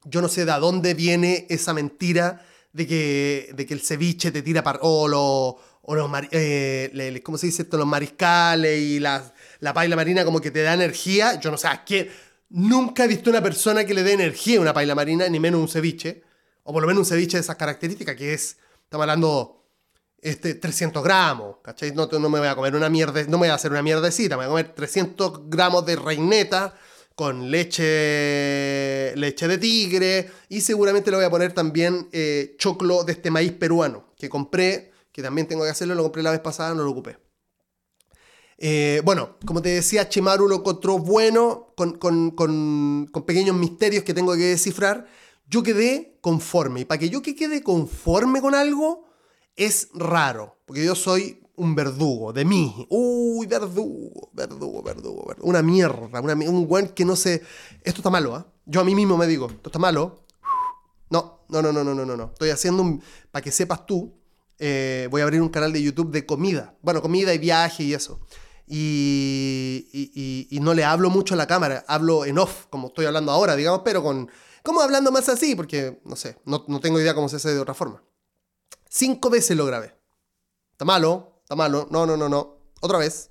[0.05, 4.43] yo no sé de dónde viene esa mentira de que, de que el ceviche te
[4.43, 4.79] tira para...
[4.83, 7.79] O, o los, eh, ¿cómo se dice esto?
[7.79, 11.41] Los mariscales y la, la paila marina como que te da energía.
[11.41, 12.09] Yo no sé a quién...
[12.51, 15.61] Nunca he visto una persona que le dé energía a una paila marina, ni menos
[15.61, 16.23] un ceviche.
[16.62, 19.64] O por lo menos un ceviche de esas características, que es, estamos hablando,
[20.21, 21.93] este, 300 gramos, ¿cachai?
[21.93, 24.37] No, no me voy a comer una mierda, no me voy a hacer una mierdecita,
[24.37, 26.75] me voy a comer 300 gramos de reineta
[27.19, 33.11] con leche, leche de tigre y seguramente le voy a poner también eh, choclo de
[33.11, 36.77] este maíz peruano que compré, que también tengo que hacerlo, lo compré la vez pasada,
[36.77, 37.19] no lo ocupé.
[38.57, 44.05] Eh, bueno, como te decía, Chimaru lo encontró bueno, con, con, con, con, pequeños misterios
[44.05, 45.09] que tengo que descifrar.
[45.49, 46.83] Yo quedé conforme.
[46.83, 49.09] Y para que yo que quede conforme con algo,
[49.57, 50.61] es raro.
[50.66, 52.87] Porque yo soy un verdugo de mí.
[52.89, 55.49] Uy, verdugo, verdugo, verdugo, verdugo.
[55.49, 57.43] Una mierda, un buen que no sé.
[57.83, 58.47] Esto está malo, ¿ah?
[58.65, 60.25] Yo a mí mismo me digo, esto está malo.
[61.11, 62.25] No, no, no, no, no, no, no.
[62.33, 63.03] Estoy haciendo un.
[63.31, 64.15] Para que sepas tú,
[64.59, 66.77] eh, voy a abrir un canal de YouTube de comida.
[66.83, 68.21] Bueno, comida y viaje y eso.
[68.67, 73.33] Y, y, no le hablo mucho a la cámara, hablo en off, como estoy hablando
[73.33, 74.31] ahora, digamos, pero con.
[74.63, 75.55] ¿Cómo hablando más así?
[75.55, 78.03] Porque, no sé, no, no tengo idea cómo se hace de otra forma.
[78.91, 79.95] Cinco veces lo grabé.
[80.73, 81.89] Está malo, Está malo.
[81.91, 82.59] No, no, no, no.
[82.83, 83.31] Otra vez.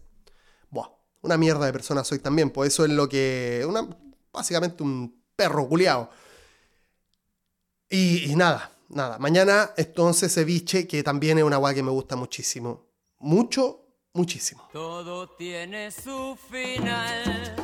[0.72, 0.89] Buah,
[1.22, 2.49] una mierda de persona soy también.
[2.49, 3.63] Pues eso es lo que.
[3.70, 3.88] Una,
[4.34, 6.09] básicamente un perro culiao.
[7.91, 9.20] Y, nada, nada.
[9.20, 12.88] Mañana entonces ceviche, que también es una agua que me gusta muchísimo.
[13.20, 14.68] Mucho, muchísimo.
[14.74, 17.55] Todo tiene su final.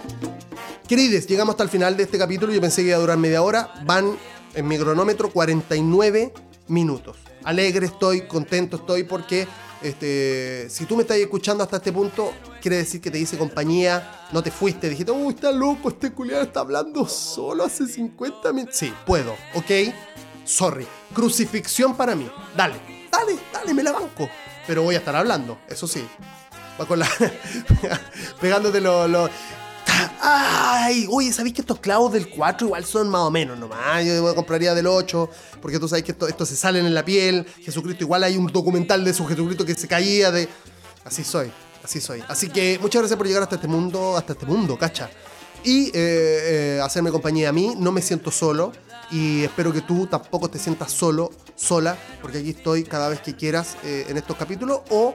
[0.88, 2.54] Queridos, llegamos hasta el final de este capítulo.
[2.54, 3.74] Yo pensé que iba a durar media hora.
[3.86, 4.16] Van
[4.54, 6.32] en mi cronómetro 49
[6.68, 7.18] minutos.
[7.44, 9.48] Alegre estoy, contento estoy porque
[9.84, 14.28] este, si tú me estás escuchando hasta este punto, quiere decir que te dice compañía,
[14.32, 18.78] no te fuiste, dijiste, uy, está loco, este culiado está hablando solo hace 50 minutos.
[18.78, 19.94] Sí, puedo, ¿ok?
[20.46, 20.88] Sorry.
[21.14, 22.30] Crucifixión para mí.
[22.56, 22.76] Dale,
[23.12, 24.30] dale, dale, me la banco.
[24.66, 26.06] pero voy a estar hablando, eso sí.
[26.80, 27.08] Va con la.
[28.42, 29.10] pegándote los.
[29.10, 29.30] Lo...
[30.22, 31.08] ¡Ay!
[31.10, 34.06] Oye, ¿sabéis que estos clavos del 4 igual son más o menos nomás?
[34.06, 35.30] Yo compraría del 8,
[35.62, 37.46] porque tú sabes que esto, esto se salen en la piel.
[37.62, 40.48] Jesucristo, igual hay un documental de su Jesucristo que se caía de.
[41.04, 41.52] Así soy,
[41.84, 42.24] así soy.
[42.28, 45.10] Así que muchas gracias por llegar hasta este mundo, hasta este mundo, cacha.
[45.64, 48.74] Y eh, eh, hacerme compañía a mí, no me siento solo
[49.12, 53.36] y espero que tú tampoco te sientas solo, sola, porque aquí estoy cada vez que
[53.36, 55.14] quieras eh, en estos capítulos o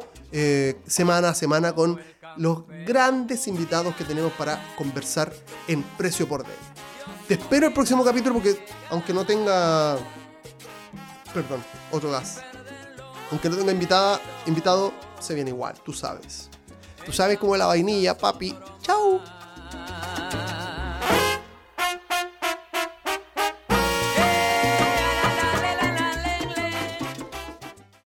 [0.87, 2.01] semana a semana con
[2.37, 5.33] los grandes invitados que tenemos para conversar
[5.67, 6.53] en precio por day.
[7.27, 9.97] Te espero el próximo capítulo porque aunque no tenga...
[11.33, 11.63] Perdón,
[11.93, 12.41] otro gas.
[13.31, 16.49] Aunque no tenga invitada, invitado, se viene igual, tú sabes.
[17.05, 18.57] Tú sabes cómo es la vainilla, papi.